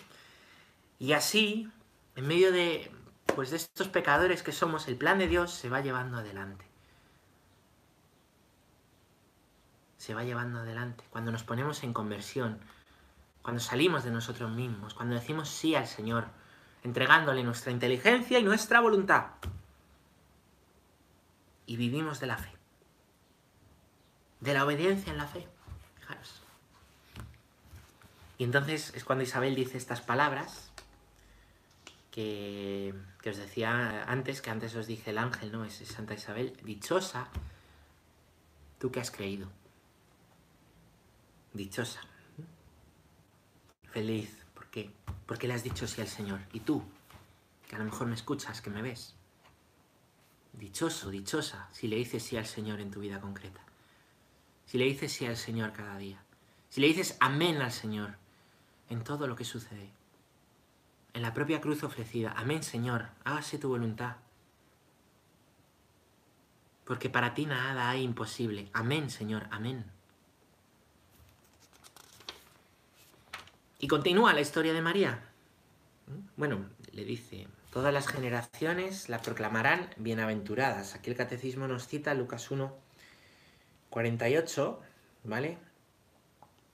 Y 0.98 1.14
así, 1.14 1.68
en 2.14 2.28
medio 2.28 2.52
de, 2.52 2.92
pues 3.34 3.50
de 3.50 3.56
estos 3.56 3.88
pecadores 3.88 4.42
que 4.42 4.52
somos, 4.52 4.86
el 4.86 4.96
plan 4.96 5.18
de 5.18 5.26
Dios 5.26 5.52
se 5.52 5.68
va 5.68 5.80
llevando 5.80 6.18
adelante. 6.18 6.72
se 10.02 10.14
va 10.14 10.24
llevando 10.24 10.58
adelante, 10.58 11.04
cuando 11.10 11.30
nos 11.30 11.44
ponemos 11.44 11.84
en 11.84 11.92
conversión, 11.92 12.58
cuando 13.40 13.60
salimos 13.60 14.02
de 14.02 14.10
nosotros 14.10 14.50
mismos, 14.50 14.94
cuando 14.94 15.14
decimos 15.14 15.48
sí 15.48 15.76
al 15.76 15.86
Señor, 15.86 16.26
entregándole 16.82 17.42
nuestra 17.42 17.72
inteligencia 17.72 18.38
y 18.38 18.42
nuestra 18.42 18.80
voluntad. 18.80 19.26
Y 21.66 21.76
vivimos 21.76 22.20
de 22.20 22.26
la 22.26 22.38
fe, 22.38 22.50
de 24.40 24.54
la 24.54 24.64
obediencia 24.64 25.12
en 25.12 25.18
la 25.18 25.26
fe. 25.26 25.46
Fijaros. 26.00 26.42
Y 28.38 28.44
entonces 28.44 28.92
es 28.94 29.04
cuando 29.04 29.24
Isabel 29.24 29.54
dice 29.54 29.78
estas 29.78 30.00
palabras 30.00 30.70
que, 32.10 32.94
que, 33.22 33.30
os 33.30 33.36
decía 33.36 34.04
antes, 34.04 34.42
que 34.42 34.50
antes 34.50 34.74
os 34.74 34.86
dije 34.86 35.10
el 35.10 35.18
ángel, 35.18 35.52
¿no? 35.52 35.64
Es 35.64 35.74
Santa 35.74 36.14
Isabel, 36.14 36.56
dichosa 36.64 37.28
tú 38.78 38.90
que 38.90 39.00
has 39.00 39.10
creído 39.10 39.48
dichosa, 41.52 42.00
feliz. 43.90 44.38
¿Por 44.54 44.66
qué? 44.68 44.90
Porque 45.32 45.48
le 45.48 45.54
has 45.54 45.62
dicho 45.62 45.86
sí 45.86 46.02
al 46.02 46.08
Señor. 46.08 46.40
Y 46.52 46.60
tú, 46.60 46.82
que 47.66 47.74
a 47.74 47.78
lo 47.78 47.86
mejor 47.86 48.06
me 48.06 48.14
escuchas, 48.14 48.60
que 48.60 48.68
me 48.68 48.82
ves, 48.82 49.14
dichoso, 50.52 51.08
dichosa, 51.08 51.70
si 51.72 51.88
le 51.88 51.96
dices 51.96 52.22
sí 52.22 52.36
al 52.36 52.44
Señor 52.44 52.80
en 52.80 52.90
tu 52.90 53.00
vida 53.00 53.18
concreta. 53.18 53.62
Si 54.66 54.76
le 54.76 54.84
dices 54.84 55.10
sí 55.10 55.24
al 55.24 55.38
Señor 55.38 55.72
cada 55.72 55.96
día. 55.96 56.22
Si 56.68 56.82
le 56.82 56.88
dices 56.88 57.16
amén 57.18 57.62
al 57.62 57.72
Señor 57.72 58.18
en 58.90 59.04
todo 59.04 59.26
lo 59.26 59.34
que 59.34 59.46
sucede. 59.46 59.88
En 61.14 61.22
la 61.22 61.32
propia 61.32 61.62
cruz 61.62 61.82
ofrecida. 61.82 62.34
Amén, 62.36 62.62
Señor, 62.62 63.08
hágase 63.24 63.56
tu 63.56 63.70
voluntad. 63.70 64.16
Porque 66.84 67.08
para 67.08 67.32
ti 67.32 67.46
nada 67.46 67.88
hay 67.88 68.02
imposible. 68.02 68.68
Amén, 68.74 69.08
Señor, 69.08 69.48
amén. 69.50 69.90
Y 73.84 73.88
continúa 73.88 74.32
la 74.32 74.40
historia 74.40 74.72
de 74.72 74.80
María. 74.80 75.24
Bueno, 76.36 76.66
le 76.92 77.04
dice, 77.04 77.48
todas 77.72 77.92
las 77.92 78.06
generaciones 78.06 79.08
la 79.08 79.20
proclamarán 79.20 79.90
bienaventuradas. 79.96 80.94
Aquí 80.94 81.10
el 81.10 81.16
catecismo 81.16 81.66
nos 81.66 81.88
cita 81.88 82.14
Lucas 82.14 82.52
1, 82.52 82.72
48, 83.90 84.80
¿vale? 85.24 85.58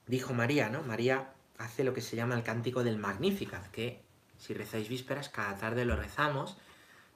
Dijo 0.06 0.34
María, 0.34 0.68
¿no? 0.68 0.82
María 0.82 1.32
hace 1.56 1.82
lo 1.82 1.94
que 1.94 2.02
se 2.02 2.14
llama 2.14 2.34
el 2.34 2.42
cántico 2.42 2.84
del 2.84 2.98
Magnificat, 2.98 3.66
que 3.70 4.02
si 4.36 4.52
rezáis 4.52 4.90
vísperas, 4.90 5.30
cada 5.30 5.56
tarde 5.56 5.86
lo 5.86 5.96
rezamos, 5.96 6.58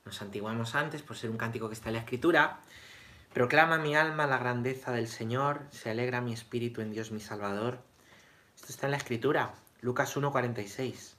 nos 0.06 0.22
antiguamos 0.22 0.74
antes 0.74 1.02
por 1.02 1.18
ser 1.18 1.28
un 1.28 1.36
cántico 1.36 1.68
que 1.68 1.74
está 1.74 1.90
en 1.90 1.96
la 1.96 2.00
escritura, 2.00 2.60
Proclama 3.34 3.76
mi 3.76 3.94
alma 3.94 4.26
la 4.26 4.38
grandeza 4.38 4.90
del 4.92 5.08
Señor, 5.08 5.66
se 5.70 5.90
alegra 5.90 6.22
mi 6.22 6.32
espíritu 6.32 6.80
en 6.80 6.92
Dios 6.92 7.10
mi 7.10 7.20
Salvador. 7.20 7.78
Esto 8.56 8.68
está 8.68 8.86
en 8.86 8.92
la 8.92 8.98
Escritura, 8.98 9.54
Lucas 9.82 10.16
1.46. 10.16 11.14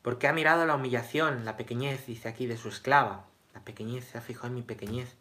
Porque 0.00 0.28
ha 0.28 0.32
mirado 0.32 0.64
la 0.64 0.76
humillación, 0.76 1.44
la 1.44 1.56
pequeñez, 1.56 2.06
dice 2.06 2.28
aquí, 2.28 2.46
de 2.46 2.56
su 2.56 2.68
esclava. 2.68 3.26
La 3.52 3.60
pequeñez, 3.60 4.08
se 4.08 4.16
ha 4.16 4.22
fijado 4.22 4.46
en 4.46 4.54
mi 4.54 4.62
pequeñez. 4.62 5.16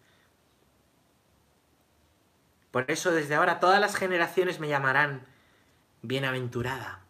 Por 2.71 2.89
eso 2.89 3.12
desde 3.12 3.36
ahora 3.36 3.60
todas 3.60 3.82
las 3.82 3.95
generaciones 3.95 4.60
me 4.60 4.69
llamarán 4.69 5.25
bienaventurada. 6.04 7.04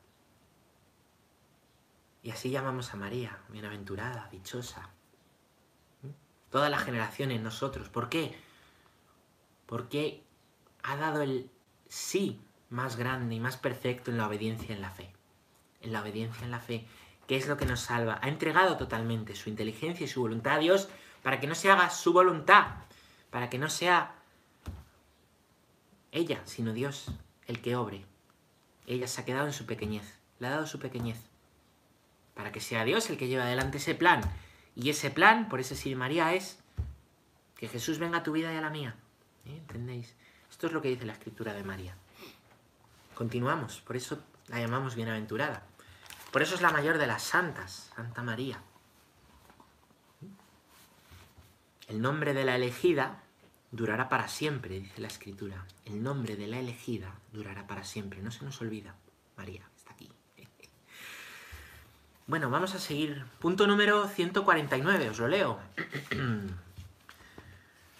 Y 2.23 2.31
así 2.31 2.49
llamamos 2.49 2.93
a 2.93 2.97
María, 2.97 3.37
bienaventurada, 3.49 4.29
dichosa. 4.31 4.89
Todas 6.49 6.71
las 6.71 6.83
generaciones, 6.83 7.41
nosotros. 7.41 7.89
¿Por 7.89 8.09
qué? 8.09 8.35
Porque 9.65 10.23
ha 10.83 10.95
dado 10.95 11.21
el 11.21 11.51
sí 11.89 12.41
más 12.69 12.95
grande 12.95 13.35
y 13.35 13.39
más 13.39 13.57
perfecto 13.57 14.11
en 14.11 14.17
la 14.17 14.27
obediencia 14.27 14.73
en 14.75 14.81
la 14.81 14.91
fe. 14.91 15.11
En 15.81 15.93
la 15.93 16.01
obediencia 16.01 16.45
en 16.45 16.51
la 16.51 16.59
fe, 16.59 16.85
que 17.27 17.37
es 17.37 17.47
lo 17.47 17.57
que 17.57 17.65
nos 17.65 17.81
salva. 17.81 18.19
Ha 18.21 18.27
entregado 18.27 18.77
totalmente 18.77 19.35
su 19.35 19.49
inteligencia 19.49 20.05
y 20.05 20.09
su 20.09 20.21
voluntad 20.21 20.55
a 20.55 20.59
Dios 20.59 20.89
para 21.23 21.39
que 21.39 21.47
no 21.47 21.55
se 21.55 21.71
haga 21.71 21.89
su 21.89 22.13
voluntad, 22.13 22.67
para 23.29 23.49
que 23.49 23.57
no 23.57 23.69
sea 23.69 24.15
ella, 26.11 26.41
sino 26.45 26.73
Dios, 26.73 27.11
el 27.47 27.61
que 27.61 27.75
obre. 27.75 28.05
Ella 28.87 29.07
se 29.07 29.21
ha 29.21 29.25
quedado 29.25 29.47
en 29.47 29.53
su 29.53 29.65
pequeñez, 29.65 30.17
le 30.39 30.47
ha 30.47 30.51
dado 30.51 30.65
su 30.65 30.79
pequeñez, 30.79 31.17
para 32.33 32.51
que 32.51 32.61
sea 32.61 32.83
Dios 32.83 33.09
el 33.09 33.17
que 33.17 33.27
lleve 33.27 33.43
adelante 33.43 33.77
ese 33.77 33.95
plan. 33.95 34.21
Y 34.75 34.89
ese 34.89 35.11
plan, 35.11 35.49
por 35.49 35.59
ese 35.59 35.75
sí 35.75 35.89
de 35.89 35.95
María, 35.95 36.33
es 36.33 36.59
que 37.55 37.67
Jesús 37.67 37.99
venga 37.99 38.19
a 38.19 38.23
tu 38.23 38.31
vida 38.31 38.53
y 38.53 38.57
a 38.57 38.61
la 38.61 38.69
mía. 38.69 38.95
¿Eh? 39.45 39.57
¿Entendéis? 39.57 40.15
Esto 40.49 40.67
es 40.67 40.73
lo 40.73 40.81
que 40.81 40.89
dice 40.89 41.05
la 41.05 41.13
escritura 41.13 41.53
de 41.53 41.63
María. 41.63 41.95
Continuamos, 43.19 43.81
por 43.81 43.97
eso 43.97 44.17
la 44.47 44.61
llamamos 44.61 44.95
bienaventurada. 44.95 45.63
Por 46.31 46.41
eso 46.41 46.55
es 46.55 46.61
la 46.61 46.71
mayor 46.71 46.97
de 46.97 47.05
las 47.05 47.21
santas, 47.21 47.91
Santa 47.93 48.23
María. 48.23 48.61
El 51.89 51.99
nombre 51.99 52.33
de 52.33 52.45
la 52.45 52.55
elegida 52.55 53.21
durará 53.71 54.07
para 54.07 54.29
siempre, 54.29 54.79
dice 54.79 55.01
la 55.01 55.09
escritura. 55.09 55.65
El 55.83 56.01
nombre 56.01 56.37
de 56.37 56.47
la 56.47 56.59
elegida 56.59 57.13
durará 57.33 57.67
para 57.67 57.83
siempre. 57.83 58.21
No 58.21 58.31
se 58.31 58.45
nos 58.45 58.61
olvida. 58.61 58.95
María 59.35 59.69
está 59.75 59.91
aquí. 59.91 60.09
Bueno, 62.25 62.49
vamos 62.49 62.73
a 62.73 62.79
seguir. 62.79 63.25
Punto 63.39 63.67
número 63.67 64.07
149, 64.07 65.09
os 65.09 65.19
lo 65.19 65.27
leo. 65.27 65.59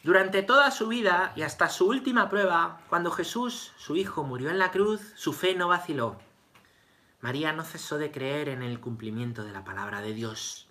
Durante 0.03 0.43
toda 0.43 0.71
su 0.71 0.87
vida 0.87 1.33
y 1.35 1.41
hasta 1.41 1.67
su 1.69 1.87
última 1.87 2.29
prueba, 2.29 2.81
cuando 2.87 3.11
Jesús, 3.11 3.73
su 3.77 3.97
Hijo, 3.97 4.23
murió 4.23 4.49
en 4.49 4.57
la 4.57 4.71
cruz, 4.71 5.01
su 5.15 5.33
fe 5.33 5.55
no 5.55 5.67
vaciló. 5.67 6.17
María 7.19 7.51
no 7.51 7.63
cesó 7.63 7.97
de 7.97 8.09
creer 8.09 8.47
en 8.47 8.63
el 8.63 8.79
cumplimiento 8.79 9.43
de 9.43 9.51
la 9.51 9.65
palabra 9.65 10.01
de 10.01 10.13
Dios. 10.13 10.69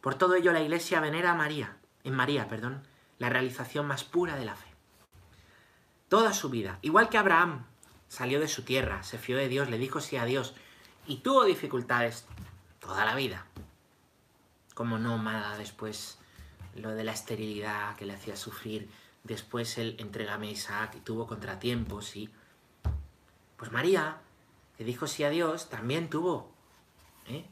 Por 0.00 0.16
todo 0.16 0.34
ello 0.34 0.52
la 0.52 0.60
Iglesia 0.60 1.00
venera 1.00 1.30
a 1.30 1.36
María, 1.36 1.76
en 2.02 2.14
María, 2.14 2.48
perdón, 2.48 2.82
la 3.18 3.28
realización 3.28 3.86
más 3.86 4.02
pura 4.02 4.34
de 4.34 4.44
la 4.44 4.56
fe. 4.56 4.66
Toda 6.08 6.32
su 6.32 6.50
vida, 6.50 6.80
igual 6.82 7.08
que 7.08 7.18
Abraham, 7.18 7.66
salió 8.08 8.40
de 8.40 8.48
su 8.48 8.64
tierra, 8.64 9.04
se 9.04 9.18
fió 9.18 9.36
de 9.36 9.48
Dios, 9.48 9.70
le 9.70 9.78
dijo 9.78 10.00
sí 10.00 10.16
a 10.16 10.24
Dios 10.24 10.54
y 11.06 11.18
tuvo 11.18 11.44
dificultades 11.44 12.26
toda 12.80 13.04
la 13.04 13.14
vida. 13.14 13.46
Como 14.74 14.98
nómada, 14.98 15.56
después 15.56 16.18
lo 16.74 16.90
de 16.90 17.04
la 17.04 17.12
esterilidad 17.12 17.96
que 17.96 18.06
le 18.06 18.14
hacía 18.14 18.36
sufrir, 18.36 18.88
después 19.24 19.78
él 19.78 19.96
entregame 19.98 20.48
a 20.48 20.52
Isaac 20.52 20.94
y 20.96 21.00
tuvo 21.00 21.26
contratiempos 21.26 22.16
y... 22.16 22.30
Pues 23.56 23.70
María, 23.70 24.18
que 24.76 24.84
dijo 24.84 25.06
sí 25.06 25.22
a 25.22 25.30
Dios, 25.30 25.68
también 25.68 26.10
tuvo, 26.10 26.50
¿eh? 27.28 27.44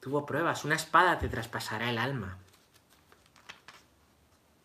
tuvo 0.00 0.24
pruebas. 0.24 0.64
Una 0.64 0.76
espada 0.76 1.18
te 1.18 1.28
traspasará 1.28 1.90
el 1.90 1.98
alma. 1.98 2.38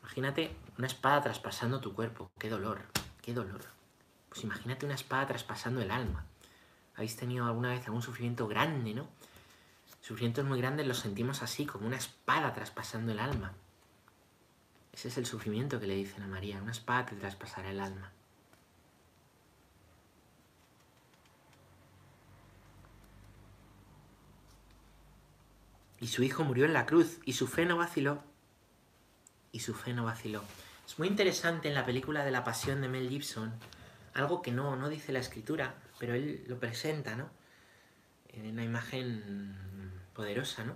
Imagínate 0.02 0.56
una 0.78 0.88
espada 0.88 1.22
traspasando 1.22 1.82
tu 1.82 1.94
cuerpo. 1.94 2.32
Qué 2.38 2.50
dolor, 2.50 2.84
qué 3.22 3.34
dolor. 3.34 3.62
Pues 4.30 4.44
imagínate 4.44 4.86
una 4.86 4.96
espada 4.96 5.28
traspasando 5.28 5.82
el 5.82 5.92
alma. 5.92 6.26
¿Habéis 6.96 7.16
tenido 7.16 7.46
alguna 7.46 7.70
vez 7.70 7.86
algún 7.86 8.02
sufrimiento 8.02 8.48
grande, 8.48 8.94
no? 8.94 9.08
Sufrimientos 10.02 10.46
muy 10.46 10.60
grandes 10.60 10.88
los 10.88 11.00
sentimos 11.00 11.42
así, 11.42 11.66
como 11.66 11.88
una 11.88 11.98
espada 11.98 12.54
traspasando 12.54 13.12
el 13.12 13.20
alma. 13.20 13.54
Ese 15.02 15.08
es 15.08 15.18
el 15.18 15.26
sufrimiento 15.26 15.80
que 15.80 15.88
le 15.88 15.96
dicen 15.96 16.22
a 16.22 16.28
María. 16.28 16.62
Una 16.62 16.74
espada 16.74 17.08
te 17.08 17.16
traspasará 17.16 17.72
el 17.72 17.80
alma. 17.80 18.12
Y 26.00 26.06
su 26.06 26.22
hijo 26.22 26.44
murió 26.44 26.66
en 26.66 26.74
la 26.74 26.86
cruz 26.86 27.18
y 27.26 27.34
su 27.34 27.48
fe 27.48 27.66
no 27.66 27.78
vaciló 27.78 28.22
y 29.52 29.62
su 29.62 29.74
fe 29.74 29.92
no 29.94 30.06
vaciló. 30.06 30.44
Es 30.86 31.00
muy 31.00 31.08
interesante 31.08 31.68
en 31.68 31.74
la 31.74 31.84
película 31.84 32.24
de 32.24 32.30
la 32.30 32.44
pasión 32.44 32.80
de 32.82 32.88
Mel 32.88 33.10
Gibson, 33.10 33.52
algo 34.14 34.44
que 34.44 34.52
no, 34.52 34.76
no 34.76 34.88
dice 34.88 35.12
la 35.12 35.18
escritura, 35.18 35.74
pero 35.98 36.14
él 36.14 36.46
lo 36.48 36.60
presenta, 36.60 37.16
¿no? 37.16 37.28
En 38.28 38.46
una 38.52 38.64
imagen 38.64 39.98
poderosa, 40.14 40.64
¿no? 40.64 40.76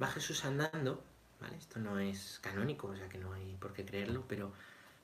Va 0.00 0.08
Jesús 0.08 0.44
andando, 0.44 1.02
Esto 1.54 1.78
no 1.78 1.98
es 1.98 2.38
canónico, 2.42 2.88
o 2.88 2.96
sea 2.96 3.08
que 3.08 3.18
no 3.18 3.32
hay 3.32 3.56
por 3.60 3.72
qué 3.72 3.84
creerlo, 3.84 4.24
pero, 4.28 4.52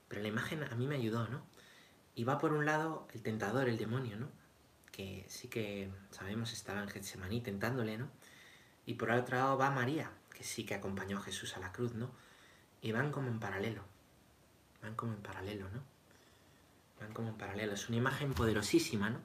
pero 0.08 0.22
la 0.22 0.28
imagen 0.28 0.64
a 0.64 0.74
mí 0.74 0.86
me 0.86 0.96
ayudó, 0.96 1.28
¿no? 1.28 1.42
Y 2.14 2.24
va 2.24 2.38
por 2.38 2.52
un 2.52 2.66
lado 2.66 3.08
el 3.14 3.22
tentador, 3.22 3.68
el 3.68 3.78
demonio, 3.78 4.16
¿no? 4.16 4.28
Que 4.90 5.24
sí 5.28 5.48
que 5.48 5.90
sabemos 6.10 6.52
estaba 6.52 6.82
en 6.82 6.88
Getsemaní 6.88 7.40
tentándole, 7.40 7.98
¿no? 7.98 8.10
Y 8.86 8.94
por 8.94 9.10
otro 9.10 9.36
lado 9.36 9.56
va 9.56 9.70
María, 9.70 10.10
que 10.34 10.44
sí 10.44 10.64
que 10.64 10.74
acompañó 10.74 11.18
a 11.18 11.22
Jesús 11.22 11.56
a 11.56 11.60
la 11.60 11.72
cruz, 11.72 11.94
¿no? 11.94 12.10
y 12.82 12.90
van 12.90 13.12
como 13.12 13.28
en 13.28 13.38
paralelo. 13.38 13.84
Van 14.82 14.96
como 14.96 15.12
en 15.12 15.22
paralelo, 15.22 15.70
¿no? 15.70 15.82
Van 17.00 17.14
como 17.14 17.28
en 17.28 17.36
paralelo. 17.36 17.72
Es 17.72 17.88
una 17.88 17.96
imagen 17.96 18.34
poderosísima, 18.34 19.08
¿no? 19.08 19.20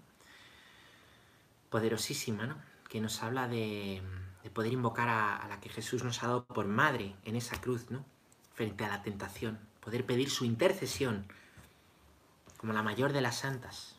Poderosísima, 1.71 2.45
¿no? 2.45 2.61
Que 2.87 3.01
nos 3.01 3.23
habla 3.23 3.47
de, 3.47 4.01
poder 4.49 4.73
invocar 4.73 5.09
a, 5.09 5.47
la 5.47 5.59
que 5.59 5.69
Jesús 5.69 6.03
nos 6.03 6.21
ha 6.23 6.27
dado 6.27 6.45
por 6.45 6.67
madre 6.67 7.15
en 7.23 7.35
esa 7.35 7.59
cruz, 7.59 7.89
¿no? 7.89 8.05
Frente 8.53 8.85
a 8.85 8.89
la 8.89 9.03
tentación. 9.03 9.59
Poder 9.79 10.05
pedir 10.05 10.29
su 10.29 10.45
intercesión 10.45 11.27
como 12.57 12.73
la 12.73 12.83
mayor 12.83 13.13
de 13.13 13.21
las 13.21 13.37
santas. 13.37 13.95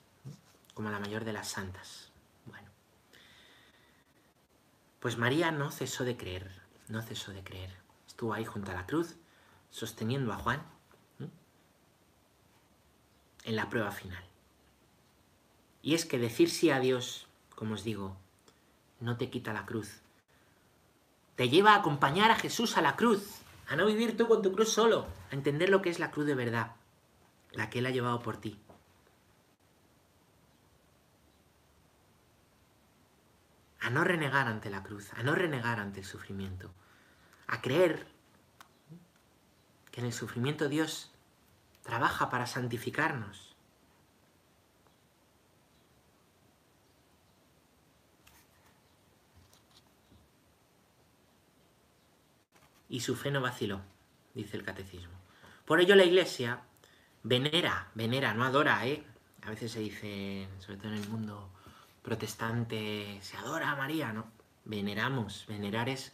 Como 0.74 0.90
la 0.90 1.00
mayor 1.00 1.24
de 1.24 1.32
las 1.32 1.48
santas. 1.48 2.12
Bueno. 2.44 2.68
Pues 5.00 5.16
María 5.16 5.50
no 5.50 5.70
cesó 5.70 6.04
de 6.04 6.16
creer. 6.16 6.50
No 6.88 7.02
cesó 7.02 7.32
de 7.32 7.42
creer. 7.42 7.74
Estuvo 8.06 8.34
ahí 8.34 8.44
junto 8.44 8.70
a 8.70 8.74
la 8.74 8.86
cruz 8.86 9.16
sosteniendo 9.70 10.32
a 10.32 10.36
Juan 10.36 10.62
en 13.44 13.56
la 13.56 13.70
prueba 13.70 13.90
final. 13.90 14.22
Y 15.82 15.94
es 15.94 16.04
que 16.04 16.18
decir 16.18 16.50
sí 16.50 16.70
a 16.70 16.80
Dios, 16.80 17.26
como 17.54 17.74
os 17.74 17.84
digo, 17.84 18.16
no 19.00 19.16
te 19.16 19.30
quita 19.30 19.52
la 19.54 19.64
cruz. 19.64 20.02
Te 21.38 21.48
lleva 21.48 21.72
a 21.72 21.76
acompañar 21.76 22.30
a 22.30 22.36
Jesús 22.36 22.76
a 22.76 22.82
la 22.82 22.96
cruz, 22.96 23.40
a 23.68 23.76
no 23.76 23.86
vivir 23.86 24.16
tú 24.16 24.28
con 24.28 24.42
tu 24.42 24.52
cruz 24.52 24.72
solo, 24.72 25.06
a 25.30 25.34
entender 25.34 25.70
lo 25.70 25.80
que 25.80 25.88
es 25.88 25.98
la 25.98 26.10
cruz 26.10 26.26
de 26.26 26.34
verdad, 26.34 26.72
la 27.52 27.70
que 27.70 27.78
Él 27.78 27.86
ha 27.86 27.90
llevado 27.90 28.20
por 28.20 28.36
ti. 28.36 28.60
A 33.80 33.88
no 33.88 34.04
renegar 34.04 34.48
ante 34.48 34.68
la 34.68 34.82
cruz, 34.82 35.12
a 35.14 35.22
no 35.22 35.34
renegar 35.34 35.80
ante 35.80 36.00
el 36.00 36.06
sufrimiento, 36.06 36.70
a 37.46 37.62
creer 37.62 38.06
en 39.98 40.04
el 40.04 40.12
sufrimiento 40.12 40.68
Dios 40.68 41.10
trabaja 41.82 42.30
para 42.30 42.46
santificarnos. 42.46 43.47
Y 52.88 53.00
su 53.00 53.16
fe 53.16 53.30
no 53.30 53.40
vaciló, 53.40 53.80
dice 54.34 54.56
el 54.56 54.64
catecismo. 54.64 55.12
Por 55.64 55.80
ello 55.80 55.94
la 55.94 56.04
iglesia 56.04 56.62
venera, 57.22 57.88
venera, 57.94 58.34
no 58.34 58.44
adora, 58.44 58.86
¿eh? 58.86 59.04
A 59.42 59.50
veces 59.50 59.72
se 59.72 59.80
dice, 59.80 60.48
sobre 60.58 60.78
todo 60.78 60.88
en 60.92 60.98
el 60.98 61.08
mundo 61.08 61.50
protestante, 62.02 63.18
se 63.22 63.36
adora 63.36 63.70
a 63.70 63.76
María, 63.76 64.12
¿no? 64.12 64.30
Veneramos, 64.64 65.44
venerar 65.46 65.88
es 65.88 66.12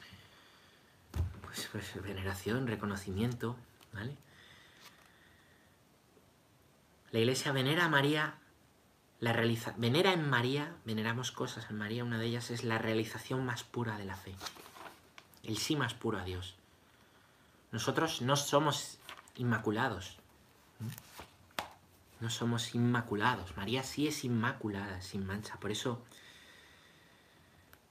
pues, 1.42 1.68
pues 1.70 2.02
veneración, 2.02 2.66
reconocimiento, 2.66 3.56
la 7.12 7.20
iglesia 7.20 7.52
venera 7.52 7.84
a 7.84 7.88
María, 7.88 8.34
la 9.20 9.32
realiza, 9.32 9.72
venera 9.76 10.12
en 10.12 10.28
María, 10.28 10.74
veneramos 10.84 11.30
cosas 11.30 11.70
en 11.70 11.78
María, 11.78 12.02
una 12.02 12.18
de 12.18 12.26
ellas 12.26 12.50
es 12.50 12.64
la 12.64 12.78
realización 12.78 13.44
más 13.44 13.62
pura 13.62 13.96
de 13.98 14.04
la 14.04 14.16
fe, 14.16 14.34
el 15.44 15.56
sí 15.58 15.76
más 15.76 15.94
puro 15.94 16.18
a 16.18 16.24
Dios. 16.24 16.56
Nosotros 17.74 18.22
no 18.22 18.36
somos 18.36 18.98
inmaculados. 19.34 20.16
No 22.20 22.30
somos 22.30 22.72
inmaculados. 22.76 23.56
María 23.56 23.82
sí 23.82 24.06
es 24.06 24.22
inmaculada, 24.22 25.02
sin 25.02 25.26
mancha. 25.26 25.56
Por 25.58 25.72
eso, 25.72 26.00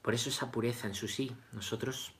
por 0.01 0.13
eso 0.13 0.29
esa 0.29 0.51
pureza 0.51 0.87
en 0.87 0.95
su 0.95 1.09
sí. 1.09 1.35
Nosotros, 1.51 2.13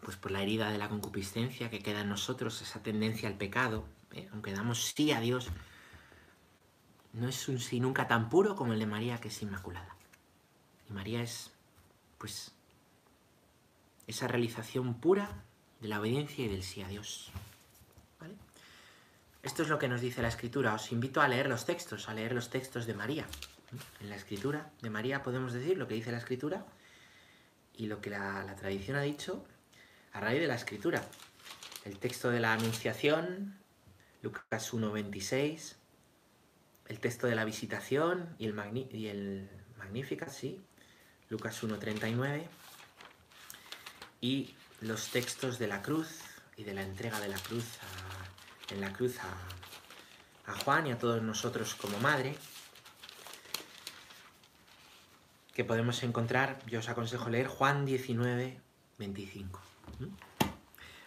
pues 0.00 0.16
por 0.16 0.30
la 0.30 0.40
herida 0.40 0.70
de 0.70 0.78
la 0.78 0.88
concupiscencia 0.88 1.68
que 1.68 1.80
queda 1.80 2.00
en 2.00 2.08
nosotros, 2.08 2.62
esa 2.62 2.82
tendencia 2.82 3.28
al 3.28 3.36
pecado, 3.36 3.84
¿eh? 4.12 4.26
aunque 4.32 4.54
damos 4.54 4.86
sí 4.86 5.12
a 5.12 5.20
Dios, 5.20 5.48
no 7.12 7.28
es 7.28 7.46
un 7.50 7.60
sí 7.60 7.78
nunca 7.78 8.08
tan 8.08 8.30
puro 8.30 8.56
como 8.56 8.72
el 8.72 8.78
de 8.78 8.86
María, 8.86 9.20
que 9.20 9.28
es 9.28 9.42
inmaculada. 9.42 9.94
Y 10.88 10.94
María 10.94 11.22
es, 11.22 11.52
pues, 12.16 12.52
esa 14.06 14.28
realización 14.28 14.94
pura 14.94 15.44
de 15.80 15.88
la 15.88 16.00
obediencia 16.00 16.44
y 16.44 16.48
del 16.48 16.62
sí 16.62 16.82
a 16.82 16.88
Dios. 16.88 17.30
Esto 19.42 19.62
es 19.62 19.68
lo 19.68 19.78
que 19.78 19.88
nos 19.88 20.00
dice 20.00 20.20
la 20.20 20.28
Escritura. 20.28 20.74
Os 20.74 20.92
invito 20.92 21.20
a 21.20 21.28
leer 21.28 21.48
los 21.48 21.64
textos, 21.64 22.08
a 22.08 22.14
leer 22.14 22.32
los 22.32 22.50
textos 22.50 22.86
de 22.86 22.94
María. 22.94 23.26
En 24.00 24.10
la 24.10 24.16
Escritura 24.16 24.70
de 24.82 24.90
María 24.90 25.22
podemos 25.22 25.52
decir 25.52 25.78
lo 25.78 25.86
que 25.86 25.94
dice 25.94 26.10
la 26.10 26.18
Escritura 26.18 26.66
y 27.74 27.86
lo 27.86 28.00
que 28.00 28.10
la, 28.10 28.54
tradición 28.56 28.96
ha 28.96 29.02
dicho 29.02 29.46
a 30.12 30.20
raíz 30.20 30.40
de 30.40 30.48
la 30.48 30.56
Escritura. 30.56 31.02
El 31.84 31.98
texto 31.98 32.30
de 32.30 32.40
la 32.40 32.52
Anunciación, 32.52 33.58
Lucas 34.22 34.72
1.26, 34.72 35.76
el 36.88 36.98
texto 36.98 37.26
de 37.26 37.36
la 37.36 37.44
Visitación 37.44 38.34
y 38.38 38.46
el, 38.46 38.88
y 38.92 39.06
el 39.06 39.48
Magnificat, 39.78 40.30
sí, 40.30 40.60
Lucas 41.30 41.62
1.39, 41.62 42.42
y 44.20 44.54
los 44.80 45.08
textos 45.08 45.58
de 45.58 45.66
la 45.66 45.82
cruz 45.82 46.20
y 46.56 46.64
de 46.64 46.74
la 46.74 46.82
entrega 46.82 47.20
de 47.20 47.28
la 47.28 47.38
cruz 47.38 47.64
en 48.70 48.80
la 48.80 48.92
cruz 48.92 49.16
a, 49.20 50.50
a 50.50 50.54
Juan 50.54 50.86
y 50.86 50.92
a 50.92 50.98
todos 50.98 51.22
nosotros 51.22 51.74
como 51.74 51.98
madre, 51.98 52.34
que 55.54 55.64
podemos 55.64 56.02
encontrar, 56.02 56.58
yo 56.66 56.78
os 56.78 56.88
aconsejo 56.88 57.30
leer 57.30 57.48
Juan 57.48 57.84
19, 57.84 58.60
25. 58.98 59.60
¿Mm? 59.98 60.04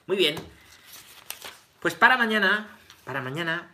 Muy 0.07 0.17
bien, 0.17 0.35
pues 1.79 1.95
para 1.95 2.17
mañana, 2.17 2.67
para 3.05 3.21
mañana 3.21 3.71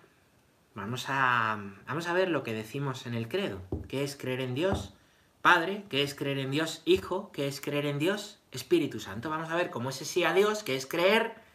vamos 0.75 1.05
a, 1.07 1.57
vamos 1.87 2.07
a 2.07 2.13
ver 2.13 2.29
lo 2.29 2.43
que 2.43 2.53
decimos 2.53 3.05
en 3.05 3.13
el 3.13 3.27
credo, 3.27 3.61
que 3.87 4.03
es 4.03 4.15
creer 4.15 4.41
en 4.41 4.53
Dios 4.53 4.93
Padre, 5.41 5.85
que 5.89 6.03
es 6.03 6.13
creer 6.13 6.39
en 6.39 6.51
Dios 6.51 6.81
Hijo, 6.85 7.31
que 7.31 7.47
es 7.47 7.61
creer 7.61 7.85
en 7.85 7.99
Dios 7.99 8.36
Espíritu 8.51 8.99
Santo. 8.99 9.29
Vamos 9.29 9.49
a 9.49 9.55
ver 9.55 9.69
cómo 9.69 9.89
ese 9.89 10.05
sí 10.05 10.23
a 10.23 10.33
Dios, 10.33 10.63
que 10.63 10.75
es 10.75 10.85
creer 10.85 11.46